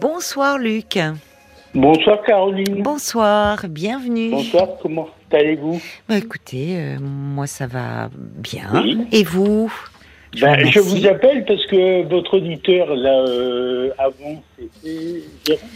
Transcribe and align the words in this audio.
Bonsoir 0.00 0.58
Luc. 0.58 0.98
Bonsoir 1.74 2.22
Caroline. 2.24 2.82
Bonsoir, 2.82 3.58
bienvenue. 3.68 4.30
Bonsoir, 4.30 4.68
comment 4.80 5.08
allez-vous? 5.32 5.80
Bah, 6.08 6.16
écoutez, 6.16 6.76
euh, 6.78 6.96
moi 7.00 7.46
ça 7.46 7.66
va 7.66 8.08
bien. 8.14 8.70
Oui. 8.74 8.98
Et 9.12 9.24
vous? 9.24 9.72
Je 10.34 10.44
Ben, 10.44 10.60
vous 10.64 10.70
Je 10.70 10.78
remercie. 10.78 11.00
vous 11.00 11.06
appelle 11.08 11.44
parce 11.46 11.66
que 11.66 12.02
votre 12.08 12.36
auditeur, 12.36 12.94
là, 12.94 13.24
euh, 13.28 13.90
avant, 13.98 14.42
c'était 14.58 15.22
Jérôme. 15.46 15.68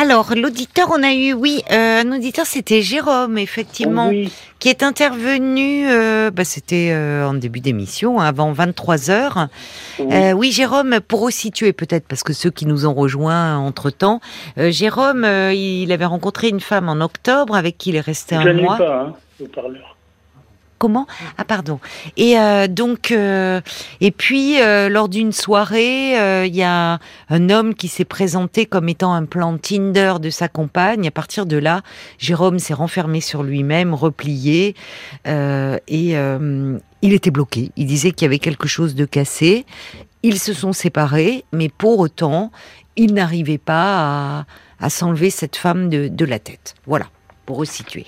Alors, 0.00 0.32
l'auditeur, 0.34 0.88
on 0.96 1.02
a 1.02 1.12
eu, 1.12 1.34
oui, 1.34 1.62
euh, 1.70 2.00
un 2.00 2.12
auditeur, 2.16 2.46
c'était 2.46 2.80
Jérôme, 2.80 3.36
effectivement, 3.36 4.08
Oui, 4.08 4.32
qui 4.58 4.70
est 4.70 4.82
intervenu, 4.82 5.86
euh, 5.90 6.30
bah, 6.30 6.44
c'était 6.44 6.88
euh, 6.90 7.28
en 7.28 7.34
début 7.34 7.60
d'émission, 7.60 8.18
hein, 8.18 8.24
avant 8.24 8.50
23 8.50 9.10
heures. 9.10 9.48
oui. 9.98 10.06
Euh, 10.10 10.32
oui, 10.32 10.52
Jérôme, 10.52 11.00
pour 11.06 11.20
resituer 11.20 11.74
peut-être, 11.74 12.08
parce 12.08 12.22
que 12.22 12.32
ceux 12.32 12.48
qui 12.48 12.64
nous 12.64 12.86
ont 12.86 12.94
rejoints 12.94 13.58
entre-temps, 13.58 14.20
euh, 14.56 14.70
Jérôme, 14.70 15.24
euh, 15.24 15.52
il 15.52 15.92
avait 15.92 16.06
rencontré 16.06 16.48
une 16.48 16.60
femme 16.60 16.88
en 16.88 17.02
octobre 17.04 17.54
avec 17.54 17.76
qui 17.76 17.90
il 17.90 17.96
est 17.96 18.00
resté 18.00 18.36
je 18.36 18.48
un 18.48 18.54
mois. 18.54 18.78
pas, 18.78 19.00
hein, 19.02 19.14
le 19.38 19.48
parleur. 19.48 19.98
Comment 20.80 21.06
Ah 21.36 21.44
pardon. 21.44 21.78
Et 22.16 22.38
euh, 22.38 22.66
donc 22.66 23.10
euh, 23.12 23.60
et 24.00 24.10
puis 24.10 24.62
euh, 24.62 24.88
lors 24.88 25.10
d'une 25.10 25.30
soirée, 25.30 26.18
euh, 26.18 26.46
il 26.46 26.56
y 26.56 26.62
a 26.62 26.98
un 27.28 27.50
homme 27.50 27.74
qui 27.74 27.86
s'est 27.86 28.06
présenté 28.06 28.64
comme 28.64 28.88
étant 28.88 29.12
un 29.12 29.26
plan 29.26 29.58
Tinder 29.58 30.14
de 30.22 30.30
sa 30.30 30.48
compagne. 30.48 31.06
À 31.06 31.10
partir 31.10 31.44
de 31.44 31.58
là, 31.58 31.82
Jérôme 32.16 32.58
s'est 32.58 32.72
renfermé 32.72 33.20
sur 33.20 33.42
lui-même, 33.42 33.92
replié 33.92 34.74
euh, 35.26 35.76
et 35.86 36.16
euh, 36.16 36.78
il 37.02 37.12
était 37.12 37.30
bloqué. 37.30 37.70
Il 37.76 37.86
disait 37.86 38.12
qu'il 38.12 38.24
y 38.24 38.28
avait 38.28 38.38
quelque 38.38 38.66
chose 38.66 38.94
de 38.94 39.04
cassé. 39.04 39.66
Ils 40.22 40.38
se 40.38 40.54
sont 40.54 40.72
séparés, 40.72 41.44
mais 41.52 41.68
pour 41.68 41.98
autant, 41.98 42.52
il 42.96 43.12
n'arrivait 43.12 43.58
pas 43.58 44.38
à, 44.38 44.46
à 44.80 44.88
s'enlever 44.88 45.28
cette 45.28 45.56
femme 45.56 45.90
de, 45.90 46.08
de 46.08 46.24
la 46.24 46.38
tête. 46.38 46.74
Voilà, 46.86 47.04
pour 47.44 47.58
resituer. 47.58 48.06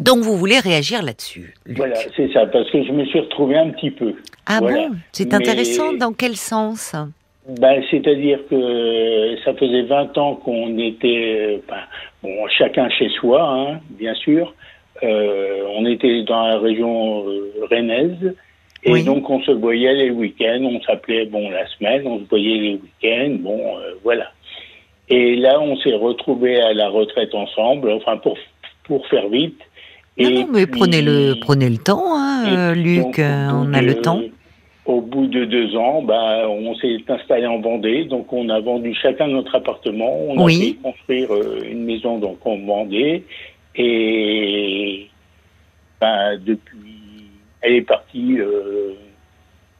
Donc 0.00 0.18
vous 0.18 0.36
voulez 0.36 0.58
réagir 0.58 1.02
là-dessus 1.02 1.54
Voilà, 1.66 1.94
c'est 2.16 2.32
ça, 2.32 2.46
parce 2.46 2.68
que 2.70 2.82
je 2.84 2.90
me 2.92 3.04
suis 3.06 3.20
retrouvé 3.20 3.56
un 3.56 3.70
petit 3.70 3.90
peu. 3.90 4.14
Ah 4.46 4.58
Voilà. 4.60 4.88
bon? 4.88 4.96
C'est 5.12 5.28
Mais- 5.28 5.34
intéressant. 5.36 5.92
Dans 5.92 6.12
quel 6.12 6.36
sens? 6.36 6.94
Ben, 7.60 7.82
C'est-à-dire 7.90 8.40
que 8.50 9.36
ça 9.44 9.54
faisait 9.54 9.82
20 9.82 10.16
ans 10.18 10.34
qu'on 10.36 10.78
était, 10.78 11.60
ben, 11.68 11.76
bon, 12.22 12.46
chacun 12.48 12.88
chez 12.90 13.08
soi, 13.10 13.42
hein, 13.42 13.80
bien 13.90 14.14
sûr. 14.14 14.54
Euh, 15.02 15.62
on 15.76 15.84
était 15.86 16.22
dans 16.22 16.46
la 16.46 16.58
région 16.58 17.28
euh, 17.28 17.52
rennaise. 17.70 18.34
Et 18.86 18.92
Oui. 18.92 19.04
donc, 19.04 19.28
on 19.30 19.40
se 19.42 19.50
voyait 19.50 19.94
les 19.94 20.10
week-ends, 20.10 20.62
on 20.62 20.80
s'appelait, 20.82 21.26
bon, 21.26 21.50
la 21.50 21.66
semaine, 21.68 22.06
on 22.06 22.18
se 22.18 22.24
voyait 22.28 22.58
les 22.58 22.72
week-ends, 22.74 23.36
bon, 23.40 23.78
euh, 23.78 23.94
voilà. 24.02 24.30
Et 25.08 25.36
là, 25.36 25.60
on 25.60 25.76
s'est 25.78 25.94
retrouvés 25.94 26.60
à 26.60 26.72
la 26.74 26.88
retraite 26.88 27.34
ensemble, 27.34 27.90
enfin, 27.92 28.16
pour, 28.18 28.36
pour 28.84 29.06
faire 29.08 29.28
vite. 29.28 29.58
Non, 30.16 30.28
Et 30.28 30.34
non, 30.34 30.46
mais 30.52 30.66
puis- 30.66 30.78
prenez 30.80 31.02
le 31.02 31.34
prenez 31.40 31.68
le 31.68 31.78
temps, 31.78 32.14
hein, 32.16 32.72
et 32.72 32.74
Luc. 32.76 33.00
donc, 33.02 33.18
on 33.20 33.72
a 33.74 33.82
le 33.82 33.94
temps. 34.00 34.20
Au 34.86 35.00
bout 35.00 35.26
de 35.26 35.44
deux 35.46 35.74
ans, 35.76 36.02
bah, 36.02 36.46
on 36.48 36.74
s'est 36.76 36.98
installé 37.08 37.46
en 37.46 37.58
Vendée, 37.58 38.04
donc 38.04 38.30
on 38.32 38.48
a 38.50 38.60
vendu 38.60 38.94
chacun 39.00 39.26
notre 39.28 39.54
appartement. 39.54 40.12
On 40.28 40.44
Oui. 40.44 40.54
a 40.54 40.60
fait 40.60 40.88
construire 40.90 41.34
euh, 41.34 41.66
une 41.70 41.84
maison 41.84 42.18
donc 42.18 42.38
en 42.46 42.58
Vendée. 42.58 43.24
Et 43.76 45.08
bah, 46.00 46.36
depuis, 46.36 47.30
elle 47.62 47.72
est 47.74 47.82
partie, 47.82 48.38
euh, 48.38 48.92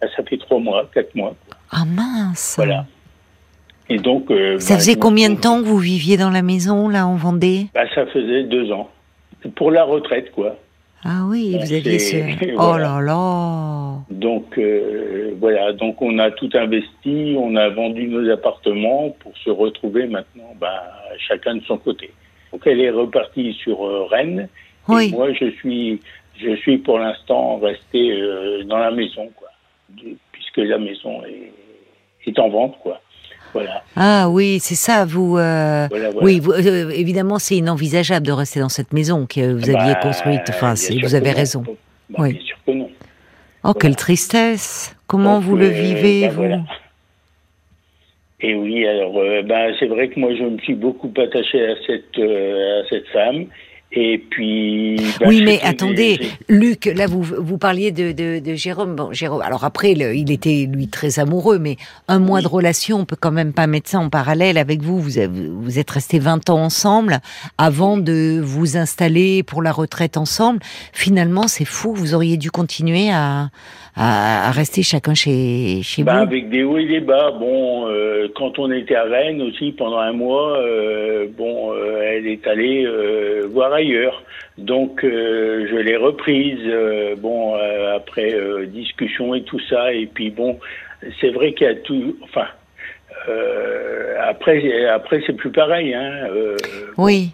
bah, 0.00 0.08
ça 0.16 0.22
fait 0.24 0.38
trois 0.38 0.58
mois, 0.58 0.88
quatre 0.92 1.14
mois. 1.14 1.34
Ah 1.70 1.84
mince. 1.84 2.54
Voilà. 2.56 2.86
Et 3.90 3.98
donc. 3.98 4.30
euh, 4.30 4.58
Ça 4.58 4.74
bah, 4.74 4.80
faisait 4.80 4.96
combien 4.96 5.28
de 5.30 5.36
temps 5.38 5.60
que 5.60 5.66
vous 5.66 5.78
viviez 5.78 6.16
dans 6.16 6.30
la 6.30 6.42
maison 6.42 6.88
là 6.88 7.06
en 7.06 7.14
Vendée? 7.16 7.66
bah, 7.74 7.82
Ça 7.94 8.06
faisait 8.06 8.44
deux 8.44 8.72
ans. 8.72 8.88
Pour 9.56 9.70
la 9.70 9.84
retraite, 9.84 10.30
quoi. 10.32 10.56
Ah 11.06 11.24
oui, 11.28 11.54
vous 11.60 11.72
aviez 11.72 11.98
ce. 11.98 12.16
Oh 12.58 12.78
là 12.78 12.98
là. 13.00 13.98
Donc 14.10 14.58
euh, 14.58 15.34
voilà, 15.38 15.72
donc 15.74 16.00
on 16.00 16.18
a 16.18 16.30
tout 16.30 16.48
investi, 16.54 17.36
on 17.38 17.56
a 17.56 17.68
vendu 17.68 18.06
nos 18.08 18.30
appartements 18.32 19.10
pour 19.20 19.36
se 19.36 19.50
retrouver 19.50 20.06
maintenant, 20.06 20.54
bah, 20.58 20.82
chacun 21.18 21.56
de 21.56 21.62
son 21.64 21.76
côté. 21.76 22.10
Donc 22.52 22.62
elle 22.66 22.80
est 22.80 22.90
repartie 22.90 23.52
sur 23.52 23.84
euh, 23.84 24.04
Rennes 24.04 24.48
et 24.88 24.92
Oui. 24.92 25.10
moi 25.12 25.30
je 25.34 25.50
suis, 25.50 26.00
je 26.38 26.56
suis 26.56 26.78
pour 26.78 26.98
l'instant 26.98 27.58
resté 27.58 28.10
euh, 28.12 28.62
dans 28.64 28.78
la 28.78 28.90
maison, 28.90 29.28
quoi, 29.36 29.48
puisque 30.32 30.56
la 30.58 30.78
maison 30.78 31.22
est, 31.26 31.52
est 32.30 32.38
en 32.38 32.48
vente, 32.48 32.78
quoi. 32.82 33.02
Voilà, 33.54 33.82
Ah 33.96 34.28
oui, 34.28 34.58
c'est 34.60 34.74
ça. 34.74 35.04
Vous. 35.06 35.38
euh, 35.38 35.86
voilà, 35.88 36.10
voilà. 36.10 36.26
Oui, 36.26 36.40
vous- 36.40 36.52
euh, 36.52 36.90
évidemment, 36.90 37.38
c'est 37.38 37.56
inenvisageable 37.56 38.26
de 38.26 38.32
rester 38.32 38.60
dans 38.60 38.68
cette 38.68 38.92
maison 38.92 39.26
que 39.26 39.52
vous 39.54 39.70
aviez 39.70 39.94
Bah, 39.94 40.00
construite. 40.02 40.42
Enfin, 40.50 40.74
vous 41.02 41.14
avez 41.14 41.30
raison. 41.30 41.62
Bah, 42.10 42.18
Oui. 42.18 42.32
Bien 42.34 42.42
sûr 42.42 42.56
que 42.66 42.72
non. 42.72 42.90
Oh, 43.62 43.72
quelle 43.72 43.96
tristesse. 43.96 44.94
Comment 45.06 45.36
Donc, 45.36 45.44
vous 45.44 45.56
le 45.56 45.66
euh, 45.66 45.68
vivez, 45.70 46.26
bah, 46.28 46.34
vous. 46.34 46.64
Et 48.40 48.54
oui, 48.54 48.86
alors 48.86 49.14
c'est 49.78 49.86
vrai 49.86 50.08
que 50.08 50.20
moi 50.20 50.34
je 50.36 50.42
me 50.42 50.58
suis 50.58 50.74
beaucoup 50.74 51.10
attaché 51.16 51.64
à 51.64 51.74
cette 51.86 52.18
à 52.18 52.88
cette 52.90 53.06
femme. 53.08 53.46
Et 53.96 54.18
puis. 54.18 54.96
ben, 55.20 55.28
Oui, 55.28 55.42
mais 55.44 55.60
attendez, 55.62 56.18
Luc, 56.48 56.86
là 56.86 57.06
vous 57.06 57.22
vous 57.22 57.58
parliez 57.58 57.92
de, 57.92 58.12
de, 58.12 58.38
de 58.40 58.54
Jérôme. 58.54 58.96
Bon, 58.96 59.12
Jérôme. 59.12 59.42
Alors 59.42 59.64
après, 59.64 59.94
le- 59.94 60.14
il 60.14 60.32
était 60.32 60.68
lui 60.70 60.88
très 60.88 61.18
amoureux, 61.20 61.58
mais 61.58 61.76
un 62.08 62.18
mois 62.18 62.38
Oui. 62.38 62.42
de 62.44 62.48
relation, 62.48 62.98
on 62.98 63.04
peut 63.04 63.16
quand 63.18 63.30
même 63.32 63.52
pas 63.52 63.66
mettre 63.66 63.88
ça 63.90 63.98
en 63.98 64.08
parallèle 64.10 64.58
avec 64.58 64.82
vous. 64.82 64.98
Vous 64.98 65.18
avez- 65.18 65.48
vous 65.48 65.78
êtes 65.78 65.90
restés 65.90 66.18
20 66.18 66.50
ans 66.50 66.58
ensemble 66.62 67.18
avant 67.58 67.96
de 67.96 68.40
vous 68.42 68.76
installer 68.76 69.42
pour 69.44 69.62
la 69.62 69.70
retraite 69.72 70.16
ensemble. 70.16 70.58
Finalement, 70.92 71.46
c'est 71.46 71.64
fou. 71.64 71.94
Vous 71.94 72.14
auriez 72.14 72.36
dû 72.36 72.50
continuer 72.50 73.10
à 73.12 73.50
à, 73.96 74.48
à 74.48 74.50
rester 74.50 74.82
chacun 74.82 75.14
chez 75.14 75.78
chez 75.84 76.02
Ben, 76.02 76.16
vous. 76.16 76.22
avec 76.22 76.50
des 76.50 76.64
hauts 76.64 76.78
et 76.78 76.84
des 76.88 76.98
bas. 76.98 77.30
Bon, 77.38 77.86
euh, 77.86 78.26
quand 78.34 78.58
on 78.58 78.72
était 78.72 78.96
à 78.96 79.04
Rennes 79.04 79.40
aussi 79.40 79.70
pendant 79.70 79.98
un 79.98 80.12
mois, 80.12 80.58
euh, 80.58 81.28
bon, 81.38 81.72
euh, 81.72 82.02
elle 82.02 82.26
est 82.26 82.44
allée 82.48 82.84
voir 83.52 83.72
ailleurs. 83.72 83.83
Donc, 84.58 85.04
euh, 85.04 85.66
je 85.70 85.76
l'ai 85.76 85.96
reprise. 85.96 86.60
euh, 86.66 87.14
bon, 87.16 87.56
euh, 87.56 87.96
après 87.96 88.34
discussion 88.66 89.34
et 89.34 89.42
tout 89.42 89.60
ça. 89.68 89.92
Et 89.92 90.06
puis 90.06 90.30
bon, 90.30 90.58
c'est 91.20 91.30
vrai 91.30 91.52
qu'il 91.52 91.66
y 91.66 91.70
a 91.70 91.74
tout. 91.74 92.16
Enfin, 92.22 92.46
après, 94.28 94.86
après 94.86 95.22
c'est 95.26 95.32
plus 95.32 95.50
pareil. 95.50 95.94
Hein, 95.94 96.28
Oui. 96.96 97.30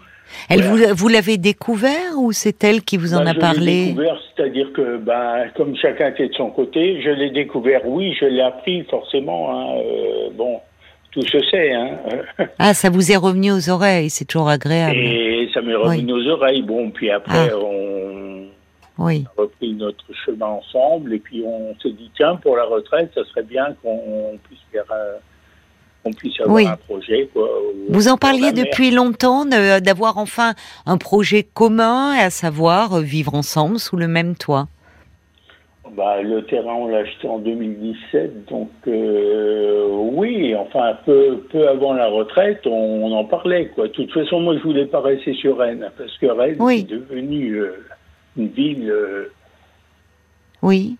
Elle 0.49 0.61
voilà. 0.61 0.93
vous 0.93 0.95
vous 0.95 1.07
l'avez 1.09 1.37
découvert 1.37 2.17
ou 2.17 2.31
c'est 2.31 2.63
elle 2.63 2.83
qui 2.83 2.95
vous 2.95 3.13
en 3.13 3.23
Ben, 3.23 3.27
a 3.27 3.33
je 3.33 3.39
parlé 3.39 3.85
découvert, 3.87 4.17
c'est-à-dire 4.33 4.71
que, 4.73 4.97
ben, 4.97 5.49
comme 5.57 5.75
chacun 5.75 6.07
était 6.07 6.29
de 6.29 6.33
son 6.33 6.49
côté, 6.51 7.01
je 7.01 7.09
l'ai 7.09 7.31
découvert, 7.31 7.85
oui, 7.85 8.15
je 8.17 8.25
l'ai 8.25 8.41
appris 8.41 8.83
forcément. 8.89 9.51
Hein, 9.51 9.81
bon, 10.33 10.61
tout 11.11 11.21
se 11.25 11.39
sait. 11.49 11.73
Hein, 11.73 11.97
Ah, 12.59 12.73
ça 12.73 12.89
vous 12.89 13.11
est 13.11 13.15
revenu 13.17 13.51
aux 13.51 13.69
oreilles. 13.69 14.09
C'est 14.09 14.25
toujours 14.25 14.49
agréable. 14.49 14.95
et 14.95 15.49
ça 15.53 15.61
m'est 15.61 15.75
revenu 15.75 16.13
aux 16.13 16.27
oreilles. 16.29 16.61
Bon, 16.61 16.89
puis 16.91 17.09
après, 17.11 17.49
Ah. 17.51 17.57
on 17.57 18.45
Oui. 18.97 19.25
a 19.37 19.41
repris 19.41 19.73
notre 19.73 20.05
chemin 20.25 20.45
ensemble, 20.47 21.13
et 21.13 21.19
puis 21.19 21.43
on 21.45 21.75
s'est 21.81 21.91
dit, 21.91 22.09
tiens, 22.15 22.35
pour 22.35 22.55
la 22.55 22.63
retraite, 22.65 23.11
ça 23.15 23.23
serait 23.25 23.43
bien 23.43 23.75
qu'on 23.81 24.37
puisse 24.47 24.59
faire. 24.71 24.85
euh, 24.91 25.17
qu'on 26.03 26.13
puisse 26.13 26.39
avoir 26.39 26.55
Oui. 26.55 26.65
un 26.65 26.75
projet. 26.77 27.29
Quoi, 27.31 27.47
Vous 27.89 28.07
en 28.07 28.17
parliez 28.17 28.51
depuis 28.53 28.89
longtemps 28.89 29.45
d'avoir 29.45 30.17
enfin 30.17 30.53
un 30.87 30.97
projet 30.97 31.43
commun, 31.43 32.13
à 32.17 32.31
savoir 32.31 32.93
euh, 32.97 33.01
vivre 33.01 33.35
ensemble 33.35 33.77
sous 33.77 33.97
le 33.97 34.07
même 34.07 34.35
toit. 34.35 34.67
Bah, 35.95 36.21
le 36.21 36.43
terrain, 36.45 36.73
on 36.73 36.87
l'a 36.87 36.99
acheté 36.99 37.27
en 37.27 37.39
2017, 37.39 38.45
donc 38.49 38.69
euh, 38.87 39.87
oui, 39.89 40.55
enfin, 40.55 40.93
peu, 41.05 41.43
peu 41.51 41.67
avant 41.67 41.91
la 41.93 42.07
retraite, 42.07 42.61
on, 42.65 42.71
on 42.71 43.11
en 43.11 43.25
parlait. 43.25 43.67
Quoi. 43.75 43.87
De 43.87 43.91
toute 43.91 44.11
façon, 44.13 44.39
moi, 44.39 44.55
je 44.57 44.63
voulais 44.63 44.85
pas 44.85 45.01
rester 45.01 45.33
sur 45.33 45.57
Rennes, 45.57 45.89
parce 45.97 46.17
que 46.17 46.27
Rennes 46.27 46.55
Oui. 46.59 46.85
est 46.87 46.91
devenue 46.91 47.55
euh, 47.57 47.85
une 48.37 48.47
ville... 48.47 48.89
euh, 48.89 49.31
Oui. 50.61 50.95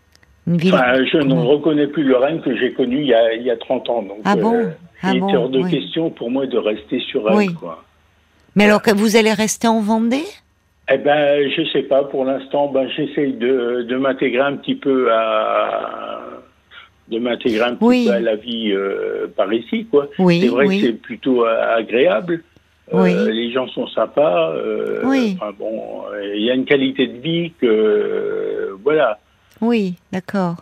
Une 0.46 0.58
ville. 0.58 0.74
Enfin, 0.74 0.96
je 1.06 1.18
ne 1.20 1.36
reconnais 1.36 1.88
plus 1.88 2.04
le 2.04 2.18
Rennes 2.18 2.42
que 2.42 2.54
j'ai 2.58 2.74
connu 2.74 3.00
il 3.02 3.08
y, 3.08 3.14
a, 3.14 3.34
il 3.34 3.44
y 3.44 3.52
a 3.52 3.56
30 3.58 3.90
ans. 3.90 4.02
Donc, 4.02 4.18
Ah 4.26 4.36
bon? 4.36 4.72
Ah 5.04 5.14
il 5.14 5.22
bon, 5.22 5.30
est 5.30 5.38
hors 5.38 5.50
de 5.50 5.60
oui. 5.62 5.72
question 5.72 6.10
pour 6.10 6.30
moi 6.30 6.48
de 6.48 6.58
rester 6.58 7.00
sur 7.00 7.24
Rennes. 7.26 7.38
Oui. 7.38 7.54
Quoi. 7.54 7.84
Mais 8.56 8.66
alors 8.66 8.82
que 8.82 8.92
vous 8.94 9.16
allez 9.16 9.32
rester 9.34 9.68
en 9.68 9.80
Vendée? 9.82 10.26
Eh 10.94 10.98
ben, 10.98 11.50
je 11.50 11.64
sais 11.72 11.84
pas. 11.84 12.04
Pour 12.04 12.26
l'instant, 12.26 12.68
ben, 12.68 12.88
j'essaye 12.90 13.34
de, 13.34 13.84
de 13.84 13.96
m'intégrer 13.98 14.42
un 14.42 14.58
petit 14.58 14.76
peu 14.76 15.12
à 15.14 16.20
de 17.10 17.20
m'intégrer 17.20 17.62
un 17.64 17.76
petit 17.76 17.84
Oui. 17.86 18.06
peu 18.08 18.14
à 18.14 18.20
la 18.22 18.36
vie 18.38 18.72
euh, 18.72 19.28
par 19.36 19.52
ici, 19.54 19.86
quoi. 19.86 20.08
Oui, 20.18 20.40
c'est 20.42 20.48
vrai 20.48 20.66
oui. 20.68 20.80
que 20.80 20.88
c'est 20.88 20.94
plutôt 20.94 21.46
euh, 21.46 21.76
agréable. 21.78 22.42
Euh, 22.94 23.04
Oui. 23.04 23.14
les 23.34 23.52
gens 23.52 23.68
sont 23.68 23.88
sympas. 23.88 24.52
euh, 24.54 25.02
Oui. 25.04 25.38
enfin, 25.38 25.52
bon, 25.58 26.04
il 26.34 26.42
y 26.42 26.50
a 26.50 26.54
une 26.54 26.66
qualité 26.66 27.08
de 27.08 27.18
vie 27.20 27.52
que 27.60 28.76
voilà. 28.84 29.20
Oui, 29.60 29.96
d'accord. 30.12 30.56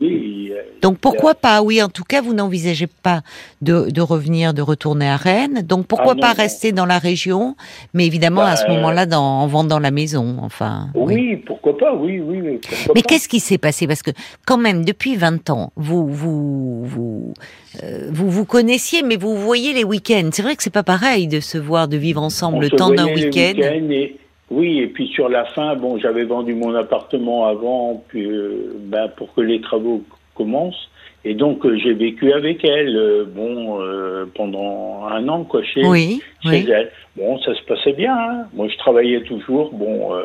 Oui. 0.00 0.52
Donc 0.82 0.98
pourquoi 0.98 1.34
pas 1.34 1.62
Oui, 1.62 1.82
en 1.82 1.88
tout 1.88 2.04
cas, 2.04 2.22
vous 2.22 2.32
n'envisagez 2.32 2.86
pas 2.86 3.20
de, 3.60 3.90
de, 3.90 4.00
revenir, 4.00 4.54
de 4.54 4.62
retourner 4.62 5.06
à 5.08 5.16
Rennes. 5.16 5.62
Donc 5.62 5.86
pourquoi 5.86 6.14
Ah, 6.16 6.20
pas 6.20 6.28
non, 6.28 6.34
rester 6.42 6.72
dans 6.72 6.86
la 6.86 6.98
région, 6.98 7.54
mais 7.92 8.06
évidemment 8.06 8.40
à 8.42 8.56
ce 8.56 8.64
Bah, 8.66 8.72
moment-là, 8.74 9.06
en 9.18 9.46
vendant 9.46 9.78
la 9.78 9.90
maison. 9.90 10.36
Enfin. 10.40 10.88
Oui, 10.94 11.14
oui. 11.14 11.36
pourquoi 11.36 11.76
pas, 11.76 11.94
oui, 11.94 12.18
oui. 12.20 12.60
Mais 12.94 13.02
qu'est-ce 13.02 13.28
qui 13.28 13.40
s'est 13.40 13.58
passé? 13.58 13.86
Parce 13.86 14.02
que 14.02 14.10
quand 14.46 14.56
même, 14.58 14.84
depuis 14.84 15.16
20 15.16 15.50
ans, 15.50 15.72
vous 15.76 16.06
vous 16.08 16.84
vous, 16.84 17.34
euh, 17.82 18.08
vous 18.10 18.30
vous 18.30 18.44
connaissiez, 18.46 19.02
mais 19.02 19.16
vous 19.16 19.36
voyez 19.36 19.72
les 19.74 19.84
week-ends. 19.84 20.30
C'est 20.32 20.42
vrai 20.42 20.56
que 20.56 20.62
c'est 20.62 20.70
pas 20.70 20.82
pareil 20.82 21.28
de 21.28 21.40
se 21.40 21.58
voir, 21.58 21.88
de 21.88 21.96
vivre 21.98 22.22
ensemble 22.22 22.56
On 22.56 22.60
le 22.60 22.70
temps 22.70 22.90
d'un 22.90 23.06
week-end. 23.06 23.52
week-ends 23.56 23.90
et- 23.90 24.16
oui, 24.50 24.80
et 24.80 24.86
puis 24.88 25.06
sur 25.08 25.28
la 25.28 25.44
fin, 25.44 25.76
bon, 25.76 25.98
j'avais 25.98 26.24
vendu 26.24 26.54
mon 26.54 26.74
appartement 26.74 27.46
avant, 27.46 28.02
puis 28.08 28.24
euh, 28.26 28.72
ben, 28.80 29.08
pour 29.16 29.32
que 29.34 29.40
les 29.40 29.60
travaux 29.60 30.02
commencent. 30.34 30.88
Et 31.24 31.34
donc 31.34 31.66
euh, 31.66 31.76
j'ai 31.76 31.92
vécu 31.92 32.32
avec 32.32 32.64
elle, 32.64 32.96
euh, 32.96 33.24
bon, 33.26 33.80
euh, 33.80 34.24
pendant 34.34 35.04
un 35.06 35.28
an, 35.28 35.44
quoi, 35.44 35.62
chez, 35.62 35.84
Oui, 35.86 36.22
chez 36.42 36.48
oui. 36.48 36.66
elle. 36.70 36.90
Bon, 37.16 37.38
ça 37.40 37.54
se 37.54 37.62
passait 37.64 37.92
bien. 37.92 38.14
hein. 38.16 38.46
Moi, 38.54 38.68
je 38.68 38.76
travaillais 38.78 39.20
toujours. 39.24 39.70
Bon, 39.72 40.14
euh, 40.14 40.24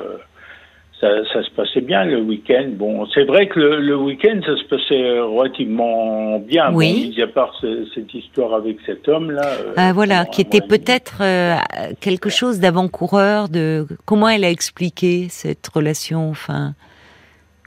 ça, 1.05 1.33
ça 1.33 1.43
se 1.43 1.51
passait 1.51 1.81
bien 1.81 2.03
le 2.05 2.21
week-end. 2.21 2.65
Bon, 2.73 3.05
c'est 3.13 3.23
vrai 3.25 3.47
que 3.47 3.59
le, 3.59 3.79
le 3.79 3.95
week-end, 3.97 4.39
ça 4.45 4.55
se 4.57 4.63
passait 4.63 5.19
relativement 5.19 6.39
bien. 6.39 6.71
Oui. 6.73 6.93
Bon, 6.93 7.09
mis 7.15 7.21
à 7.21 7.27
part 7.27 7.53
ce- 7.61 7.85
cette 7.93 8.13
histoire 8.13 8.53
avec 8.53 8.77
cet 8.85 9.07
homme-là. 9.07 9.45
euh, 9.45 9.73
Ah, 9.77 9.93
voilà, 9.93 10.25
qui 10.25 10.41
était 10.41 10.61
peut-être 10.61 11.19
euh, 11.21 11.55
quelque 12.01 12.29
chose 12.29 12.59
d'avant-coureur 12.59 13.49
de 13.49 13.85
comment 14.05 14.29
elle 14.29 14.43
a 14.43 14.49
expliqué 14.49 15.27
cette 15.29 15.67
relation. 15.67 16.29
Enfin, 16.29 16.73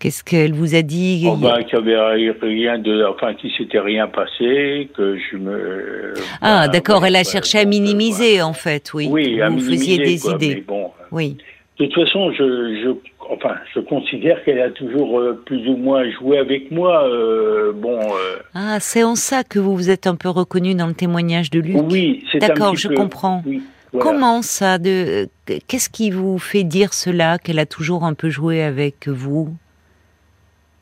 qu'est-ce 0.00 0.22
qu'elle 0.24 0.52
vous 0.52 0.74
a 0.74 0.82
dit? 0.82 1.26
Oh, 1.28 1.36
ben, 1.36 1.62
qu'il 1.64 1.78
y 1.78 1.94
avait 1.94 2.30
rien 2.40 2.78
de, 2.78 3.04
enfin, 3.04 3.34
qu'il 3.34 3.50
s'était 3.52 3.80
rien 3.80 4.06
passé, 4.08 4.88
que 4.96 5.16
je 5.16 5.36
me. 5.36 6.14
Ah, 6.40 6.66
ben, 6.66 6.72
d'accord, 6.72 7.02
ouais, 7.02 7.08
elle 7.08 7.16
a 7.16 7.24
cherché 7.24 7.58
à 7.58 7.62
euh, 7.62 7.66
minimiser 7.66 8.42
en 8.42 8.52
fait, 8.52 8.90
oui. 8.94 9.08
Oui, 9.10 9.40
à 9.40 9.48
vous 9.48 9.56
minimiser, 9.56 9.76
faisiez 9.76 9.98
des 10.04 10.18
quoi, 10.18 10.34
idées. 10.34 10.54
mais 10.56 10.60
bon, 10.62 10.84
euh, 10.86 11.04
Oui. 11.12 11.36
de 11.78 11.86
toute 11.86 11.94
façon, 11.94 12.32
je, 12.32 12.44
je, 12.84 12.90
enfin, 13.30 13.56
je 13.74 13.80
considère 13.80 14.42
qu'elle 14.44 14.60
a 14.60 14.70
toujours 14.70 15.18
euh, 15.18 15.42
plus 15.46 15.66
ou 15.68 15.76
moins 15.76 16.08
joué 16.10 16.38
avec 16.38 16.70
moi. 16.70 17.08
euh, 17.08 17.72
bon, 17.72 17.98
euh, 18.00 18.36
Ah, 18.54 18.78
c'est 18.80 19.02
en 19.04 19.14
ça 19.14 19.44
que 19.44 19.58
vous 19.58 19.74
vous 19.76 19.90
êtes 19.90 20.06
un 20.06 20.16
peu 20.16 20.28
reconnu 20.28 20.74
dans 20.74 20.86
le 20.86 20.94
témoignage 20.94 21.50
de 21.50 21.60
Luc. 21.60 21.76
oui, 21.90 22.24
c'est 22.32 22.38
D'accord, 22.38 22.76
je 22.76 22.88
peu- 22.88 22.94
comprends. 22.94 23.42
oui, 23.46 23.62
voilà. 23.92 24.10
Comment 24.10 24.42
ça 24.42 24.78
de 24.78 25.28
Qu'est-ce 25.66 25.88
qui 25.90 26.10
vous 26.10 26.38
fait 26.38 26.64
dire 26.64 26.92
cela 26.92 27.38
qu'elle 27.38 27.58
a 27.58 27.66
toujours 27.66 28.04
un 28.04 28.14
peu 28.14 28.28
joué 28.30 28.62
avec 28.62 29.08
vous? 29.08 29.48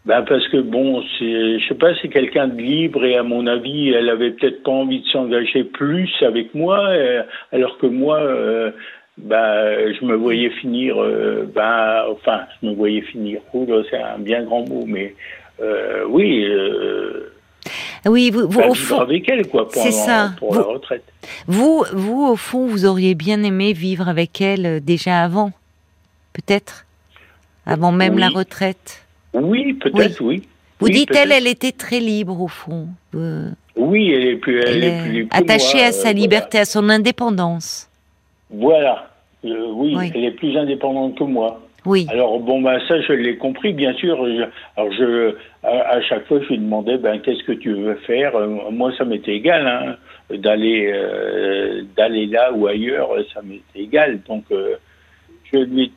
Ben 0.07 0.23
parce 0.23 0.47
que 0.49 0.59
bon, 0.59 1.03
c'est, 1.19 1.59
je 1.59 1.67
sais 1.69 1.75
pas, 1.75 1.89
c'est 2.01 2.09
quelqu'un 2.09 2.47
de 2.47 2.57
libre 2.61 3.05
et 3.05 3.17
à 3.17 3.25
mon 3.25 3.47
avis, 3.49 3.89
elle 3.91 4.09
avait 4.09 4.31
peut-être 4.31 4.63
pas 4.63 4.71
envie 4.71 5.01
de 5.01 5.07
s'engager 5.09 5.65
plus 5.65 6.09
avec 6.23 6.55
moi, 6.55 6.79
alors 7.51 7.77
que 7.79 7.87
moi, 7.87 8.21
ben, 9.19 9.95
je 9.99 10.05
me 10.05 10.15
voyais 10.15 10.51
finir, 10.51 11.01
euh, 11.03 11.49
ben, 11.55 12.05
enfin, 12.11 12.43
je 12.63 12.69
me 12.69 12.75
voyais 12.75 13.01
finir. 13.03 13.41
C'est 13.91 13.97
un 13.97 14.19
bien 14.19 14.43
grand 14.45 14.69
mot, 14.69 14.85
mais 14.87 15.15
euh, 15.61 16.05
oui, 16.09 16.45
euh, 16.45 17.33
Oui, 18.07 18.31
vous, 18.31 18.43
vous 18.49 18.59
ben, 18.61 18.69
au 18.69 18.73
vivre 18.75 18.87
fond, 18.89 19.01
avec 19.01 19.29
elle, 19.29 19.47
quoi, 19.49 19.69
pour, 19.69 19.83
ça. 19.83 20.33
pour 20.39 20.53
Vous- 20.53 20.61
la 20.61 20.67
retraite. 20.67 21.05
vous, 21.47 21.85
vous 21.93 22.27
au 22.27 22.37
fond, 22.37 22.67
vous 22.67 22.85
auriez 22.85 23.15
bien 23.15 23.43
aimé 23.43 23.73
vivre 23.73 24.09
avec 24.09 24.41
elle 24.41 24.67
euh, 24.67 24.81
déjà 24.81 25.23
avant, 25.23 25.51
peut-être, 26.35 26.85
avant 27.65 27.93
même 27.93 28.15
Oui. 28.15 28.21
la 28.21 28.29
retraite? 28.29 29.03
Oui, 29.33 29.73
peut-être, 29.75 30.21
oui. 30.23 30.43
Vous 30.79 30.89
Oui, 30.89 30.93
dites 30.93 31.15
elle, 31.17 31.47
était 31.47 31.73
très 31.73 32.01
libre 32.01 32.39
au 32.41 32.49
fond. 32.49 32.89
Euh, 33.15 33.49
Oui, 33.77 34.13
elle 34.13 34.27
est 34.27 34.37
plus, 34.37 34.61
elle, 34.61 34.69
elle 34.77 34.85
est 34.85 35.01
plus 35.03 35.09
est 35.09 35.13
libre 35.23 35.29
attachée 35.35 35.79
moi, 35.79 35.87
à 35.87 35.93
sa 35.93 36.09
euh, 36.11 36.13
liberté, 36.13 36.59
à 36.59 36.65
son 36.67 36.91
indépendance. 36.91 37.89
Voilà. 38.51 39.11
Euh, 39.45 39.67
oui, 39.73 39.95
Oui. 39.97 40.11
elle 40.15 40.25
est 40.25 40.31
plus 40.33 40.57
indépendante 40.57 41.17
que 41.19 41.25
moi. 41.25 41.61
Oui. 41.85 42.05
Alors 42.11 42.41
bon 42.41 42.61
bah 42.63 42.79
ça 42.89 43.01
je 43.01 43.13
l'ai 43.13 43.37
compris 43.37 43.73
bien 43.73 43.93
sûr. 43.95 44.17
Je- 44.27 44.43
alors 44.77 44.93
je 44.93 45.37
à, 45.63 45.91
à 45.97 46.01
chaque 46.03 46.27
fois 46.27 46.41
je 46.43 46.49
lui 46.49 46.59
demandais 46.59 46.99
ben 46.99 47.21
qu'est-ce 47.21 47.45
que 47.45 47.53
tu 47.53 47.73
veux 47.75 47.95
faire? 48.07 48.35
Euh, 48.35 48.49
Moi 48.73 48.91
ça 48.99 49.05
m'était 49.05 49.37
égal 49.37 49.67
hein, 49.69 49.97
d'aller 50.37 50.91
euh, 50.93 51.83
d'aller 51.97 52.27
là 52.27 52.53
ou 52.53 52.67
ailleurs 52.67 53.11
ça 53.33 53.41
m'était 53.43 53.81
égal. 53.81 54.19
Donc 54.29 54.45
euh, 54.51 54.75
je 55.53 55.59
lui 55.61 55.83
ai 55.85 55.93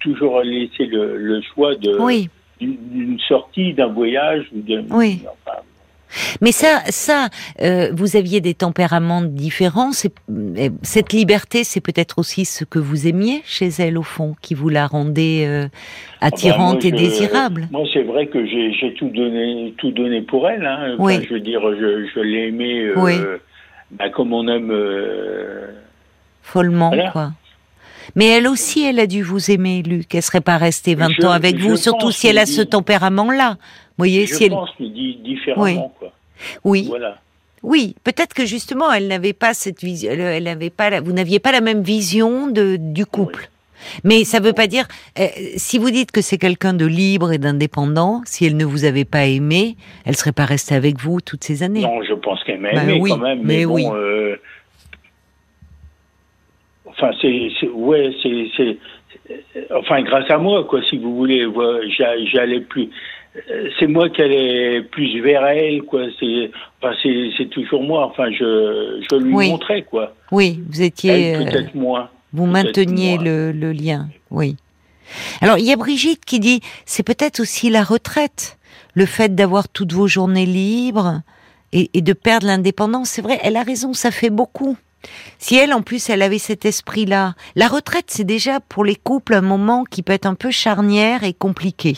toujours 0.00 0.40
laissé 0.42 0.84
le, 0.84 1.16
le 1.16 1.40
choix 1.40 1.74
de 1.74 1.96
Oui. 1.98 2.28
d'une 2.60 2.76
d'une 2.90 3.18
sortie, 3.20 3.72
d'un 3.72 3.86
voyage 3.86 4.44
ou 4.54 4.60
de 4.60 4.82
Oui. 4.90 5.22
enfin, 5.24 5.58
Mais 6.40 6.52
ça, 6.52 6.80
ça, 6.88 7.28
euh, 7.62 7.90
vous 7.92 8.16
aviez 8.16 8.40
des 8.40 8.54
tempéraments 8.54 9.22
différents. 9.22 9.90
euh, 10.30 10.68
Cette 10.82 11.12
liberté, 11.12 11.64
c'est 11.64 11.80
peut-être 11.80 12.18
aussi 12.18 12.44
ce 12.44 12.64
que 12.64 12.78
vous 12.78 13.06
aimiez 13.06 13.42
chez 13.44 13.68
elle 13.78 13.96
au 13.98 14.02
fond, 14.02 14.34
qui 14.42 14.54
vous 14.54 14.68
la 14.68 14.86
rendait 14.86 15.44
euh, 15.46 15.68
attirante 16.20 16.78
Ah 16.78 16.82
bah, 16.82 16.88
et 16.88 16.90
moi, 16.92 17.00
je- 17.00 17.04
désirable. 17.04 17.68
Moi, 17.70 17.84
c'est 17.92 18.02
vrai 18.02 18.26
que 18.26 18.44
j'ai 18.46 18.94
tout 18.98 19.08
donné, 19.10 19.74
tout 19.78 19.90
donné 19.92 20.22
pour 20.22 20.48
elle. 20.48 20.66
Hein. 20.66 20.94
Enfin, 20.94 21.02
Oui. 21.04 21.26
Je 21.28 21.34
veux 21.34 21.40
dire, 21.40 21.60
je, 21.78 22.06
je 22.14 22.20
l'ai 22.20 22.48
aimée 22.48 22.80
euh, 22.86 22.94
Oui. 22.96 23.14
bah, 23.92 24.08
comme 24.10 24.32
on 24.32 24.46
aime. 24.48 24.72
Follement, 26.42 26.88
Voilà. 26.88 27.10
quoi. 27.10 27.30
Mais 28.16 28.26
elle 28.26 28.46
aussi, 28.48 28.84
elle 28.84 28.98
a 29.00 29.06
dû 29.06 29.22
vous 29.22 29.50
aimer, 29.50 29.82
Luc. 29.82 30.14
Elle 30.14 30.22
serait 30.22 30.40
pas 30.40 30.56
restée 30.58 30.94
20 30.94 31.10
Je- 31.20 31.26
ans 31.26 31.30
avec 31.30 31.56
vous, 31.58 31.76
surtout 31.76 32.10
si 32.10 32.26
elle 32.26 32.38
a 32.38 32.46
ce 32.46 32.62
tempérament-là. 32.62 33.56
Vous 33.60 34.04
voyez, 34.06 34.26
je 34.26 34.34
si 34.34 34.44
elle... 34.44 34.50
pense, 34.50 34.70
mais 34.80 34.88
di- 34.88 35.18
différemment. 35.22 35.92
Quoi. 35.98 36.12
Oui, 36.64 36.86
Voilà. 36.88 37.18
oui. 37.62 37.94
Peut-être 38.04 38.32
que 38.34 38.46
justement, 38.46 38.90
elle 38.92 39.08
n'avait 39.08 39.32
pas 39.34 39.52
cette 39.54 39.82
vision. 39.82 40.10
Elle, 40.12 40.44
n'avait 40.44 40.70
pas. 40.70 40.90
la- 40.90 41.00
Vous 41.00 41.12
n'aviez 41.12 41.38
pas 41.38 41.52
la 41.52 41.60
même 41.60 41.82
vision 41.82 42.46
de 42.46 42.76
du 42.80 43.04
couple. 43.06 43.50
Mais 44.04 44.24
ça 44.24 44.40
ne 44.40 44.44
veut 44.44 44.52
pas 44.52 44.66
dire. 44.66 44.86
euh, 45.18 45.26
si 45.56 45.78
vous 45.78 45.90
dites 45.90 46.10
que 46.12 46.20
c'est 46.20 46.36
quelqu'un 46.36 46.74
de 46.74 46.84
libre 46.84 47.32
et 47.32 47.38
d'indépendant, 47.38 48.20
si 48.26 48.44
elle 48.44 48.56
ne 48.58 48.64
vous 48.66 48.84
avait 48.84 49.06
pas 49.06 49.24
aimé, 49.26 49.76
elle 50.04 50.16
serait 50.16 50.32
pas 50.32 50.44
restée 50.44 50.74
avec 50.74 50.98
vous 51.00 51.20
toutes 51.22 51.44
ces 51.44 51.62
années. 51.62 51.80
Non, 51.80 52.02
je 52.02 52.12
pense 52.14 52.42
qu'elle 52.44 52.60
m'a 52.60 52.72
Bah 52.74 52.82
aimé 52.82 52.98
oui, 53.00 53.10
quand 53.10 53.16
même. 53.18 53.38
mais 53.42 53.58
Mais, 53.58 53.64
bon, 53.66 53.74
oui. 53.74 53.86
euh, 53.90 54.36
enfin, 57.00 57.10
c'est, 57.20 57.68
ouais, 57.68 58.14
c'est, 58.22 58.78
enfin, 59.74 60.02
grâce 60.02 60.30
à 60.30 60.38
moi, 60.38 60.64
quoi, 60.64 60.82
si 60.88 60.98
vous 60.98 61.16
voulez, 61.16 61.46
j'allais 62.32 62.60
plus. 62.60 62.88
euh, 63.50 63.68
C'est 63.78 63.86
moi 63.86 64.08
qui 64.10 64.22
allais 64.22 64.82
plus 64.82 65.20
vers 65.20 65.44
elle, 65.46 65.82
quoi. 65.82 66.02
C'est, 66.18 66.50
enfin, 66.82 66.94
c'est, 67.02 67.48
toujours 67.50 67.82
moi. 67.82 68.06
Enfin, 68.06 68.30
je, 68.30 69.00
je 69.10 69.16
lui 69.16 69.32
Oui. 69.34 69.48
montrais, 69.50 69.82
quoi. 69.82 70.14
Oui, 70.32 70.60
vous 70.68 70.82
étiez. 70.82 71.34
Euh, 71.36 71.44
peut-être 71.44 71.74
moins. 71.74 72.10
Vous 72.32 72.46
mainteniez 72.46 73.18
le, 73.18 73.50
le 73.52 73.72
lien, 73.72 74.08
oui. 74.30 74.56
Alors, 75.40 75.58
il 75.58 75.64
y 75.64 75.72
a 75.72 75.76
Brigitte 75.76 76.24
qui 76.24 76.38
dit, 76.38 76.60
c'est 76.84 77.02
peut-être 77.02 77.40
aussi 77.40 77.68
la 77.70 77.82
retraite, 77.82 78.58
le 78.94 79.06
fait 79.06 79.34
d'avoir 79.34 79.68
toutes 79.68 79.92
vos 79.92 80.06
journées 80.06 80.46
libres 80.46 81.22
et, 81.72 81.90
et 81.94 82.02
de 82.02 82.12
perdre 82.12 82.46
l'indépendance. 82.46 83.08
C'est 83.10 83.22
vrai, 83.22 83.40
elle 83.42 83.56
a 83.56 83.64
raison, 83.64 83.92
ça 83.92 84.12
fait 84.12 84.30
beaucoup. 84.30 84.76
Si 85.38 85.56
elle, 85.56 85.72
en 85.72 85.82
plus, 85.82 86.10
elle 86.10 86.22
avait 86.22 86.38
cet 86.38 86.64
esprit-là, 86.64 87.34
la 87.56 87.68
retraite, 87.68 88.06
c'est 88.08 88.24
déjà 88.24 88.60
pour 88.60 88.84
les 88.84 88.96
couples 88.96 89.34
un 89.34 89.40
moment 89.40 89.84
qui 89.84 90.02
peut 90.02 90.12
être 90.12 90.26
un 90.26 90.34
peu 90.34 90.50
charnière 90.50 91.24
et 91.24 91.32
compliqué. 91.32 91.96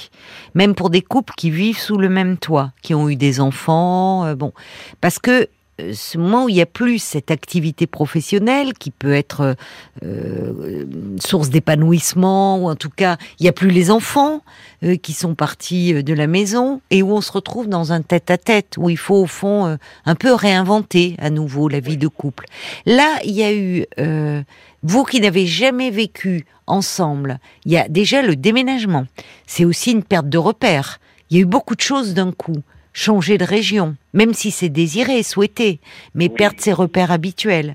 Même 0.55 0.75
pour 0.75 0.91
des 0.91 1.03
couples 1.03 1.35
qui 1.37 1.51
vivent 1.51 1.79
sous 1.79 1.99
le 1.99 2.09
même 2.09 2.39
toit, 2.39 2.73
qui 2.83 2.95
ont 2.95 3.09
eu 3.09 3.17
des 3.17 3.41
enfants, 3.41 4.25
euh, 4.25 4.35
bon. 4.35 4.53
Parce 5.01 5.19
que 5.19 5.49
ce 5.79 6.19
moment 6.19 6.45
où 6.45 6.49
il 6.49 6.57
y 6.57 6.61
a 6.61 6.67
plus 6.67 6.99
cette 6.99 7.31
activité 7.31 7.87
professionnelle 7.87 8.75
qui 8.75 8.91
peut 8.91 9.15
être 9.15 9.57
euh, 10.05 10.85
une 10.85 11.21
source 11.21 11.49
d'épanouissement 11.49 12.59
ou 12.59 12.71
en 12.71 12.77
tout 12.77 12.91
cas 12.91 13.17
il 13.39 13.47
y 13.47 13.49
a 13.49 13.53
plus 13.53 13.71
les 13.71 13.91
enfants 13.91 14.43
euh, 14.85 14.97
qui 14.97 15.13
sont 15.13 15.35
partis 15.35 15.95
euh, 15.95 16.03
de 16.03 16.13
la 16.13 16.27
maison 16.27 16.81
et 16.91 17.03
où 17.03 17.13
on 17.13 17.21
se 17.21 17.33
retrouve 17.33 17.69
dans 17.69 17.93
un 17.93 18.03
tête-à-tête 18.03 18.75
où 18.77 18.91
il 18.91 18.99
faut 18.99 19.17
au 19.17 19.27
fond 19.27 19.67
euh, 19.67 19.77
un 20.05 20.15
peu 20.15 20.35
réinventer 20.35 21.17
à 21.19 21.31
nouveau 21.31 21.69
la 21.69 21.81
vie 21.81 21.97
de 21.97 22.09
couple. 22.09 22.47
Là, 22.87 23.19
il 23.25 23.33
y 23.33 23.43
a 23.43 23.53
eu 23.53 23.87
euh, 23.99 24.43
vous 24.83 25.05
qui 25.05 25.21
n'avez 25.21 25.47
jamais 25.47 25.91
vécu 25.91 26.45
ensemble, 26.67 27.39
il 27.65 27.73
y 27.73 27.77
a 27.77 27.89
déjà 27.89 28.23
le 28.23 28.37
déménagement. 28.37 29.07
C'est 29.47 29.65
aussi 29.65 29.93
une 29.93 30.03
perte 30.03 30.29
de 30.29 30.39
repères. 30.39 31.01
Il 31.31 31.37
y 31.37 31.41
a 31.41 31.43
eu 31.43 31.47
beaucoup 31.47 31.75
de 31.75 31.81
choses 31.81 32.15
d'un 32.15 32.33
coup. 32.33 32.63
Changer 32.93 33.39
de 33.39 33.45
région, 33.45 33.97
même 34.13 34.35
si 34.35 34.51
c'est 34.51 34.69
désiré, 34.69 35.23
souhaité, 35.23 35.81
mais 36.15 36.29
Oui. 36.29 36.35
perdre 36.37 36.61
ses 36.61 36.73
repères 36.75 37.11
habituels. 37.11 37.75